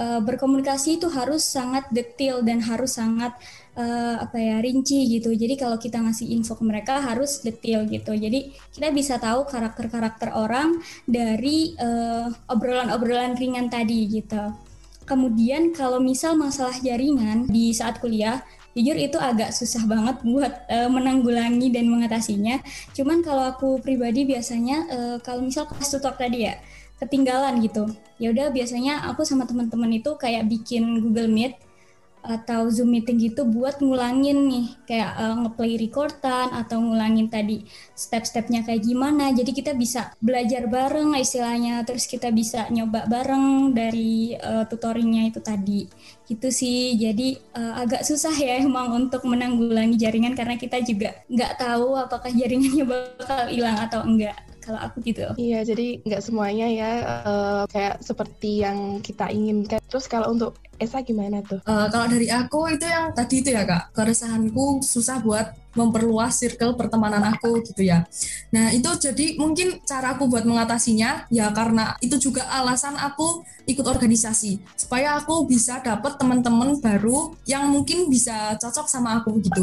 berkomunikasi 0.00 0.96
itu 0.96 1.12
harus 1.12 1.44
sangat 1.44 1.84
detail 1.92 2.40
dan 2.40 2.64
harus 2.64 2.96
sangat 2.96 3.36
uh, 3.80 4.16
apa 4.20 4.36
ya 4.36 4.56
rinci 4.60 5.08
gitu. 5.08 5.32
Jadi 5.32 5.56
kalau 5.56 5.80
kita 5.80 6.04
ngasih 6.04 6.28
info 6.36 6.52
ke 6.54 6.64
mereka 6.68 7.00
harus 7.00 7.40
detail 7.40 7.88
gitu. 7.88 8.12
Jadi 8.12 8.52
kita 8.76 8.92
bisa 8.92 9.16
tahu 9.16 9.48
karakter-karakter 9.48 10.36
orang 10.36 10.76
dari 11.08 11.72
uh, 11.80 12.28
obrolan-obrolan 12.52 13.40
ringan 13.40 13.72
tadi 13.72 14.04
gitu. 14.20 14.52
Kemudian 15.08 15.72
kalau 15.74 15.98
misal 15.98 16.36
masalah 16.38 16.76
jaringan 16.78 17.50
di 17.50 17.74
saat 17.74 17.98
kuliah, 17.98 18.44
jujur 18.78 18.94
itu 18.94 19.18
agak 19.18 19.50
susah 19.50 19.82
banget 19.88 20.22
buat 20.22 20.52
uh, 20.70 20.86
menanggulangi 20.92 21.72
dan 21.74 21.90
mengatasinya. 21.90 22.62
Cuman 22.94 23.24
kalau 23.24 23.50
aku 23.50 23.82
pribadi 23.82 24.28
biasanya 24.28 24.76
uh, 24.86 25.16
kalau 25.24 25.42
misal 25.42 25.66
pas 25.66 25.88
tutok 25.88 26.14
tadi 26.14 26.46
ya 26.46 26.54
ketinggalan 27.00 27.58
gitu. 27.64 27.88
Ya 28.20 28.30
udah 28.30 28.52
biasanya 28.52 29.08
aku 29.08 29.24
sama 29.24 29.48
teman-teman 29.48 29.88
itu 29.96 30.12
kayak 30.20 30.46
bikin 30.46 31.00
Google 31.00 31.32
Meet 31.32 31.69
atau 32.20 32.68
Zoom 32.68 32.92
meeting 32.92 33.16
gitu 33.18 33.48
buat 33.48 33.80
ngulangin 33.80 34.48
nih 34.48 34.66
kayak 34.84 35.12
uh, 35.16 35.36
ngeplay 35.44 35.80
recordan 35.80 36.52
atau 36.52 36.78
ngulangin 36.80 37.32
tadi 37.32 37.64
step-stepnya 37.96 38.64
kayak 38.64 38.84
gimana. 38.84 39.32
Jadi 39.32 39.50
kita 39.56 39.72
bisa 39.72 40.12
belajar 40.20 40.68
bareng 40.68 41.16
istilahnya. 41.16 41.82
Terus 41.88 42.04
kita 42.04 42.28
bisa 42.28 42.68
nyoba 42.68 43.08
bareng 43.08 43.72
dari 43.72 44.36
uh, 44.36 44.64
tutorialnya 44.68 45.32
itu 45.32 45.40
tadi. 45.40 45.88
Gitu 46.28 46.48
sih. 46.52 46.94
Jadi 47.00 47.40
uh, 47.56 47.80
agak 47.80 48.04
susah 48.04 48.32
ya 48.36 48.60
emang 48.60 48.92
untuk 48.92 49.24
menanggulangi 49.24 49.96
jaringan 49.96 50.36
karena 50.36 50.60
kita 50.60 50.78
juga 50.84 51.16
nggak 51.26 51.56
tahu 51.58 51.96
apakah 51.96 52.30
jaringannya 52.30 52.84
bakal 52.86 53.48
hilang 53.48 53.78
atau 53.80 54.04
enggak 54.04 54.36
kalau 54.62 54.80
aku 54.80 55.00
gitu. 55.02 55.24
Iya, 55.34 55.64
jadi 55.64 56.04
nggak 56.04 56.22
semuanya 56.22 56.66
ya 56.68 56.90
uh, 57.24 57.62
kayak 57.66 58.04
seperti 58.04 58.62
yang 58.62 59.00
kita 59.00 59.32
inginkan. 59.32 59.80
Terus 59.88 60.06
kalau 60.06 60.30
untuk 60.30 60.60
Esa 60.80 61.04
gimana 61.04 61.44
tuh? 61.44 61.60
Uh, 61.68 61.92
kalau 61.92 62.08
dari 62.08 62.32
aku 62.32 62.72
itu 62.72 62.88
yang 62.88 63.12
tadi 63.12 63.44
itu 63.44 63.52
ya 63.52 63.68
kak, 63.68 63.92
keresahanku 63.92 64.80
susah 64.80 65.20
buat 65.20 65.52
memperluas 65.76 66.40
circle 66.40 66.72
pertemanan 66.74 67.20
aku 67.36 67.60
gitu 67.62 67.84
ya. 67.84 68.08
Nah 68.50 68.72
itu 68.72 68.88
jadi 68.96 69.36
mungkin 69.36 69.84
cara 69.84 70.16
aku 70.16 70.26
buat 70.26 70.42
mengatasinya 70.48 71.28
ya 71.28 71.52
karena 71.52 72.00
itu 72.00 72.16
juga 72.16 72.48
alasan 72.48 72.96
aku 72.96 73.44
ikut 73.68 73.84
organisasi 73.86 74.58
supaya 74.74 75.20
aku 75.20 75.46
bisa 75.46 75.78
dapet 75.84 76.16
teman-teman 76.16 76.80
baru 76.80 77.36
yang 77.44 77.70
mungkin 77.70 78.08
bisa 78.08 78.56
cocok 78.56 78.88
sama 78.88 79.20
aku 79.20 79.36
gitu. 79.38 79.62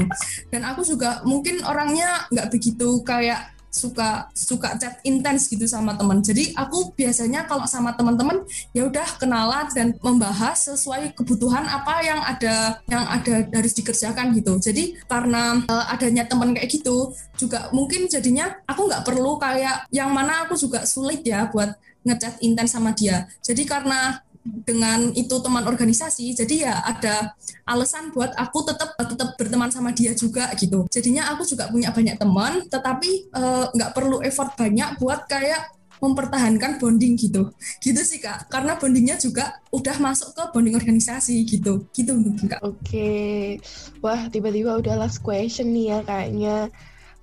Dan 0.54 0.70
aku 0.70 0.86
juga 0.86 1.26
mungkin 1.26 1.66
orangnya 1.66 2.30
nggak 2.30 2.54
begitu 2.54 3.02
kayak 3.02 3.57
suka 3.70 4.32
suka 4.34 4.76
chat 4.80 5.00
intens 5.04 5.48
gitu 5.52 5.68
sama 5.68 5.94
teman. 5.96 6.24
Jadi 6.24 6.56
aku 6.56 6.96
biasanya 6.96 7.46
kalau 7.46 7.68
sama 7.70 7.94
teman-teman 7.94 8.44
ya 8.72 8.88
udah 8.88 9.08
kenalan 9.20 9.68
dan 9.76 9.94
membahas 10.00 10.72
sesuai 10.74 11.14
kebutuhan 11.14 11.66
apa 11.68 12.02
yang 12.04 12.20
ada 12.24 12.82
yang 12.90 13.06
ada 13.06 13.46
harus 13.54 13.74
dikerjakan 13.76 14.34
gitu. 14.34 14.58
Jadi 14.58 14.98
karena 15.06 15.62
uh, 15.68 15.86
adanya 15.94 16.26
teman 16.26 16.56
kayak 16.56 16.70
gitu 16.72 17.14
juga 17.38 17.70
mungkin 17.76 18.10
jadinya 18.10 18.58
aku 18.66 18.90
nggak 18.90 19.06
perlu 19.06 19.38
kayak 19.38 19.86
yang 19.94 20.10
mana 20.10 20.48
aku 20.48 20.58
juga 20.58 20.84
sulit 20.88 21.22
ya 21.22 21.48
buat 21.52 21.78
ngechat 22.08 22.40
intens 22.40 22.72
sama 22.72 22.96
dia. 22.96 23.28
Jadi 23.44 23.68
karena 23.68 24.24
dengan 24.64 25.12
itu 25.14 25.36
teman 25.44 25.68
organisasi 25.68 26.36
jadi 26.38 26.56
ya 26.70 26.76
ada 26.86 27.36
alasan 27.68 28.10
buat 28.16 28.32
aku 28.36 28.64
tetap 28.64 28.96
tetap 28.96 29.30
berteman 29.36 29.70
sama 29.70 29.92
dia 29.92 30.16
juga 30.16 30.50
gitu. 30.56 30.88
Jadinya 30.88 31.30
aku 31.36 31.44
juga 31.44 31.68
punya 31.68 31.92
banyak 31.92 32.16
teman 32.16 32.66
tetapi 32.68 33.12
eh, 33.32 33.66
nggak 33.76 33.92
uh, 33.92 33.96
perlu 33.96 34.24
effort 34.24 34.56
banyak 34.56 34.96
buat 34.98 35.28
kayak 35.28 35.76
mempertahankan 35.98 36.78
bonding 36.78 37.18
gitu. 37.18 37.50
Gitu 37.82 38.02
sih 38.06 38.22
kak. 38.22 38.50
Karena 38.54 38.78
bondingnya 38.78 39.18
juga 39.18 39.58
udah 39.74 39.98
masuk 39.98 40.34
ke 40.38 40.44
bonding 40.54 40.78
organisasi 40.78 41.42
gitu. 41.46 41.90
Gitu 41.92 42.14
mungkin 42.14 42.46
kak. 42.46 42.62
Oke. 42.62 43.58
Wah 44.06 44.30
tiba-tiba 44.30 44.78
udah 44.78 45.02
last 45.02 45.26
question 45.26 45.74
nih 45.74 45.98
ya 45.98 46.00
kayaknya 46.06 46.56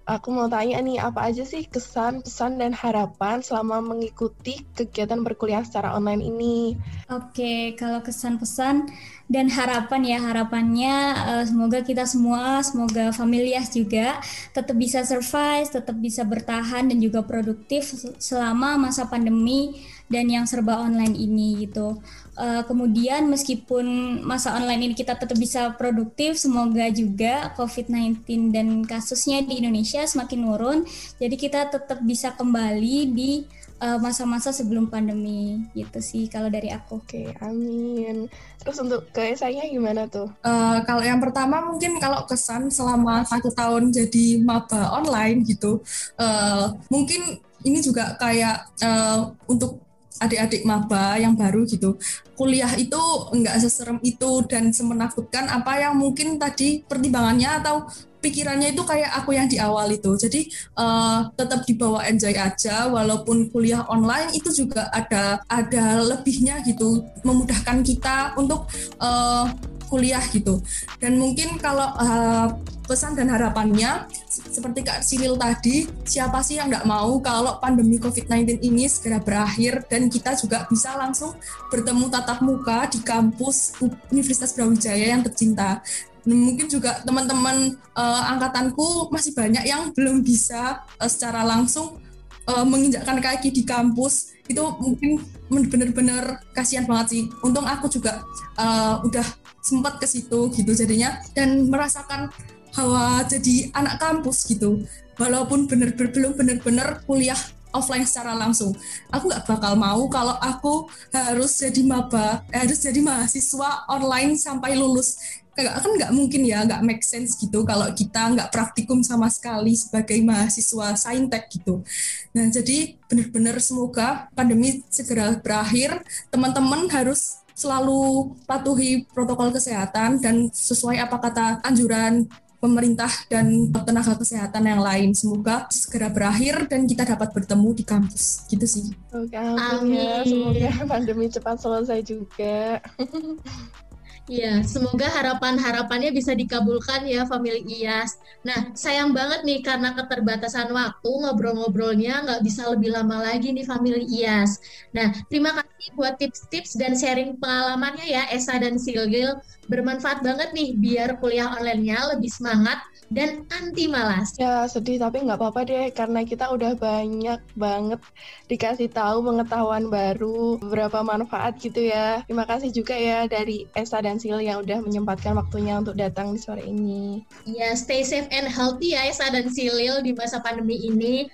Aku 0.04 0.36
mau 0.36 0.52
tanya 0.52 0.84
nih, 0.84 1.00
apa 1.00 1.32
aja 1.32 1.48
sih 1.48 1.64
kesan, 1.64 2.20
pesan, 2.20 2.60
dan 2.60 2.76
harapan 2.76 3.40
selama 3.40 3.80
mengikuti 3.80 4.60
kegiatan 4.76 5.24
berkuliah 5.24 5.64
secara 5.64 5.96
online 5.96 6.20
ini? 6.20 6.76
Oke, 7.08 7.72
kalau 7.72 8.04
kesan-pesan 8.04 8.92
dan 9.24 9.48
harapan 9.48 10.02
ya, 10.04 10.18
harapannya 10.20 10.94
uh, 11.16 11.44
semoga 11.48 11.80
kita 11.80 12.04
semua, 12.04 12.60
semoga 12.60 13.08
familias 13.08 13.72
juga 13.72 14.20
tetap 14.52 14.76
bisa 14.76 15.00
survive, 15.00 15.64
tetap 15.64 15.96
bisa 15.96 16.28
bertahan 16.28 16.92
dan 16.92 16.98
juga 17.00 17.24
produktif 17.24 17.88
selama 18.20 18.76
masa 18.76 19.08
pandemi 19.08 19.80
dan 20.12 20.28
yang 20.28 20.44
serba 20.44 20.76
online 20.76 21.16
ini 21.16 21.64
gitu. 21.64 21.96
Uh, 22.36 22.60
kemudian 22.68 23.24
meskipun 23.24 24.20
masa 24.28 24.52
online 24.60 24.92
ini 24.92 24.94
kita 24.94 25.16
tetap 25.16 25.40
bisa 25.40 25.72
produktif, 25.72 26.36
semoga 26.36 26.84
juga 26.92 27.48
COVID-19 27.56 28.52
dan 28.52 28.84
kasusnya 28.84 29.40
di 29.40 29.56
Indonesia 29.64 30.04
semakin 30.04 30.38
menurun, 30.44 30.78
jadi 31.16 31.34
kita 31.40 31.60
tetap 31.72 32.04
bisa 32.04 32.36
kembali 32.36 32.96
di 33.08 33.48
uh, 33.84 33.98
masa-masa 34.00 34.48
sebelum 34.48 34.88
pandemi 34.88 35.60
gitu 35.76 36.00
sih 36.00 36.24
kalau 36.32 36.48
dari 36.48 36.72
aku. 36.72 37.04
Oke, 37.04 37.36
amin. 37.44 38.32
Terus 38.64 38.80
untuk 38.80 39.12
ke 39.12 39.36
saya 39.36 39.68
gimana 39.68 40.08
tuh? 40.08 40.32
Uh, 40.40 40.80
kalau 40.88 41.04
yang 41.04 41.20
pertama 41.20 41.60
mungkin 41.60 42.00
kalau 42.00 42.24
kesan 42.24 42.72
selama 42.72 43.28
satu 43.28 43.52
tahun 43.52 43.92
jadi 43.92 44.40
maba 44.40 44.96
online 44.96 45.44
gitu, 45.44 45.84
uh, 46.16 46.72
mungkin 46.88 47.36
ini 47.64 47.78
juga 47.84 48.16
kayak 48.16 48.72
uh, 48.80 49.28
untuk 49.44 49.84
adik-adik 50.22 50.62
maba 50.62 51.18
yang 51.18 51.34
baru 51.34 51.66
gitu 51.66 51.98
kuliah 52.38 52.70
itu 52.78 52.98
enggak 53.34 53.58
seserem 53.62 53.98
itu 54.06 54.46
dan 54.46 54.70
semenakutkan 54.70 55.50
apa 55.50 55.74
yang 55.82 55.98
mungkin 55.98 56.38
tadi 56.38 56.86
pertimbangannya 56.86 57.50
atau 57.62 57.86
pikirannya 58.24 58.72
itu 58.72 58.80
kayak 58.80 59.12
aku 59.20 59.36
yang 59.36 59.44
di 59.44 59.60
awal 59.60 59.92
itu. 59.92 60.16
Jadi 60.16 60.48
uh, 60.80 61.28
tetap 61.36 61.68
dibawa 61.68 62.08
enjoy 62.08 62.32
aja 62.32 62.88
walaupun 62.88 63.52
kuliah 63.52 63.84
online 63.92 64.32
itu 64.32 64.48
juga 64.64 64.88
ada 64.88 65.44
ada 65.52 66.00
lebihnya 66.00 66.64
gitu 66.64 67.04
memudahkan 67.20 67.84
kita 67.84 68.32
untuk 68.40 68.64
uh, 69.04 69.52
kuliah 69.92 70.24
gitu. 70.32 70.64
Dan 70.96 71.20
mungkin 71.20 71.60
kalau 71.60 71.92
uh, 72.00 72.48
pesan 72.84 73.16
dan 73.16 73.32
harapannya 73.32 74.04
seperti 74.28 74.84
Kak 74.84 75.00
Siril 75.00 75.40
tadi 75.40 75.88
siapa 76.04 76.44
sih 76.44 76.60
yang 76.60 76.68
nggak 76.68 76.84
mau 76.84 77.16
kalau 77.24 77.56
pandemi 77.56 77.96
COVID-19 77.96 78.60
ini 78.60 78.84
segera 78.88 79.18
berakhir 79.24 79.88
dan 79.88 80.12
kita 80.12 80.36
juga 80.36 80.68
bisa 80.68 80.92
langsung 81.00 81.32
bertemu 81.72 82.12
tatap 82.12 82.44
muka 82.44 82.84
di 82.92 83.00
kampus 83.00 83.80
Universitas 84.12 84.52
Brawijaya 84.52 85.16
yang 85.16 85.24
tercinta 85.24 85.80
mungkin 86.24 86.66
juga 86.72 87.04
teman-teman 87.04 87.76
uh, 87.92 88.22
angkatanku 88.32 89.12
masih 89.12 89.36
banyak 89.36 89.64
yang 89.68 89.92
belum 89.92 90.24
bisa 90.24 90.80
uh, 90.96 91.08
secara 91.08 91.44
langsung 91.44 92.00
uh, 92.48 92.64
menginjakkan 92.64 93.20
kaki 93.20 93.52
di 93.52 93.62
kampus 93.64 94.32
itu 94.44 94.60
mungkin 94.80 95.20
benar-benar 95.48 96.44
kasihan 96.52 96.84
banget 96.84 97.06
sih. 97.12 97.22
Untung 97.40 97.64
aku 97.64 97.88
juga 97.88 98.24
uh, 98.56 99.00
udah 99.04 99.24
sempat 99.64 99.96
ke 99.96 100.04
situ 100.08 100.52
gitu 100.52 100.72
jadinya 100.76 101.16
dan 101.32 101.68
merasakan 101.68 102.28
hawa 102.76 103.24
jadi 103.24 103.72
anak 103.72 104.00
kampus 104.00 104.44
gitu. 104.48 104.84
Walaupun 105.16 105.70
benar-benar 105.70 106.10
belum 106.10 106.32
benar-benar 106.36 106.88
kuliah 107.06 107.38
offline 107.74 108.06
secara 108.06 108.38
langsung. 108.38 108.70
Aku 109.10 109.26
nggak 109.26 109.50
bakal 109.50 109.74
mau 109.74 110.06
kalau 110.06 110.38
aku 110.38 110.86
harus 111.10 111.58
jadi 111.58 111.82
maba, 111.82 112.46
harus 112.54 112.78
jadi 112.78 113.02
mahasiswa 113.02 113.90
online 113.90 114.38
sampai 114.38 114.78
lulus 114.78 115.42
kan 115.54 115.90
nggak 115.94 116.12
mungkin 116.12 116.42
ya 116.42 116.66
nggak 116.66 116.82
make 116.82 117.04
sense 117.06 117.38
gitu 117.38 117.62
kalau 117.62 117.86
kita 117.94 118.34
nggak 118.34 118.50
praktikum 118.50 119.00
sama 119.06 119.30
sekali 119.30 119.78
sebagai 119.78 120.18
mahasiswa 120.26 120.98
saintek 120.98 121.46
gitu. 121.54 121.86
Nah 122.34 122.50
jadi 122.50 122.98
benar-benar 123.06 123.56
semoga 123.62 124.26
pandemi 124.34 124.82
segera 124.90 125.38
berakhir. 125.38 126.02
Teman-teman 126.34 126.90
harus 126.90 127.44
selalu 127.54 128.34
patuhi 128.50 129.06
protokol 129.14 129.54
kesehatan 129.54 130.18
dan 130.18 130.50
sesuai 130.50 130.98
apa 130.98 131.16
kata 131.22 131.46
anjuran 131.62 132.26
pemerintah 132.64 133.12
dan 133.28 133.68
tenaga 133.68 134.16
kesehatan 134.16 134.64
yang 134.64 134.80
lain. 134.80 135.12
Semoga 135.12 135.68
segera 135.68 136.08
berakhir 136.08 136.64
dan 136.72 136.88
kita 136.88 137.04
dapat 137.04 137.28
bertemu 137.36 137.68
di 137.76 137.84
kampus. 137.84 138.48
Gitu 138.48 138.64
sih. 138.64 138.86
Oke, 139.12 139.36
amin. 139.36 139.92
Ya. 139.92 140.24
Semoga 140.24 140.70
pandemi 140.88 141.28
cepat 141.28 141.60
selesai 141.60 142.00
juga. 142.00 142.80
Iya, 144.24 144.64
semoga 144.64 145.04
harapan-harapannya 145.16 146.08
bisa 146.18 146.32
dikabulkan 146.32 147.04
ya 147.04 147.28
family 147.28 147.60
IAS. 147.76 148.16
Nah, 148.48 148.72
sayang 148.72 149.12
banget 149.12 149.44
nih 149.44 149.60
karena 149.60 149.92
keterbatasan 149.92 150.72
waktu 150.72 151.08
ngobrol-ngobrolnya 151.20 152.24
nggak 152.24 152.40
bisa 152.40 152.62
lebih 152.72 152.88
lama 152.96 153.20
lagi 153.20 153.52
nih 153.52 153.68
family 153.68 154.00
IAS. 154.16 154.56
Nah, 154.96 155.12
terima 155.28 155.52
kasih 155.52 155.86
buat 155.92 156.16
tips-tips 156.16 156.72
dan 156.80 156.96
sharing 156.96 157.36
pengalamannya 157.36 158.04
ya 158.08 158.22
Esa 158.32 158.56
dan 158.56 158.80
Silgil. 158.80 159.28
Bermanfaat 159.66 160.20
banget 160.20 160.52
nih 160.52 160.76
biar 160.76 161.16
kuliah 161.18 161.52
online-nya 161.56 162.16
lebih 162.16 162.30
semangat 162.30 162.82
dan 163.12 163.44
anti 163.52 163.86
malas. 163.88 164.34
Ya 164.40 164.64
sedih 164.68 165.00
tapi 165.00 165.24
nggak 165.24 165.38
apa-apa 165.40 165.60
deh 165.64 165.86
karena 165.92 166.24
kita 166.24 166.50
udah 166.50 166.76
banyak 166.76 167.40
banget 167.54 168.00
dikasih 168.48 168.88
tahu 168.92 169.24
pengetahuan 169.24 169.88
baru, 169.88 170.60
beberapa 170.60 171.00
manfaat 171.00 171.56
gitu 171.60 171.84
ya. 171.88 172.24
Terima 172.26 172.44
kasih 172.48 172.70
juga 172.72 172.96
ya 172.96 173.24
dari 173.28 173.68
Esa 173.76 174.00
dan 174.00 174.20
Sil 174.20 174.40
yang 174.40 174.64
udah 174.64 174.82
menyempatkan 174.84 175.36
waktunya 175.36 175.80
untuk 175.80 175.96
datang 175.96 176.32
di 176.32 176.40
sore 176.40 176.64
ini. 176.64 177.24
Ya 177.48 177.72
stay 177.76 178.04
safe 178.04 178.28
and 178.32 178.48
healthy 178.48 178.96
ya 178.96 179.06
Esa 179.08 179.28
dan 179.32 179.48
Silil 179.52 180.00
di 180.00 180.12
masa 180.16 180.40
pandemi 180.40 180.80
ini. 180.80 181.28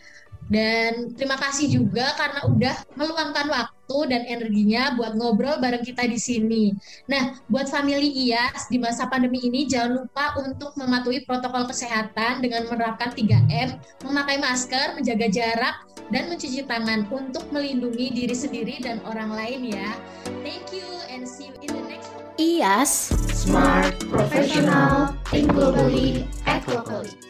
Dan 0.50 1.14
terima 1.14 1.38
kasih 1.38 1.70
juga 1.70 2.10
karena 2.18 2.42
udah 2.50 2.74
meluangkan 2.98 3.46
waktu 3.46 3.98
dan 4.10 4.26
energinya 4.26 4.98
buat 4.98 5.14
ngobrol 5.14 5.62
bareng 5.62 5.86
kita 5.86 6.10
di 6.10 6.18
sini. 6.18 6.74
Nah, 7.06 7.38
buat 7.46 7.70
family 7.70 8.10
IAS 8.26 8.66
di 8.66 8.82
masa 8.82 9.06
pandemi 9.06 9.38
ini 9.46 9.70
jangan 9.70 10.02
lupa 10.02 10.34
untuk 10.42 10.74
mematuhi 10.74 11.22
protokol 11.22 11.70
kesehatan 11.70 12.42
dengan 12.42 12.66
menerapkan 12.66 13.14
3M, 13.14 13.78
memakai 14.02 14.42
masker, 14.42 14.98
menjaga 14.98 15.30
jarak, 15.30 15.86
dan 16.10 16.26
mencuci 16.26 16.66
tangan 16.66 17.06
untuk 17.14 17.46
melindungi 17.54 18.10
diri 18.10 18.34
sendiri 18.34 18.82
dan 18.82 18.98
orang 19.06 19.30
lain 19.30 19.70
ya. 19.70 19.94
Thank 20.42 20.74
you 20.74 20.86
and 21.06 21.22
see 21.22 21.54
you 21.62 21.70
in 21.70 21.70
the 21.78 21.84
next 21.86 22.10
IAS 22.42 23.14
Smart 23.30 23.94
Professional 24.10 25.14
Think 25.30 25.54
Globally 25.54 26.26
Act 26.48 26.66
Locally 26.66 27.29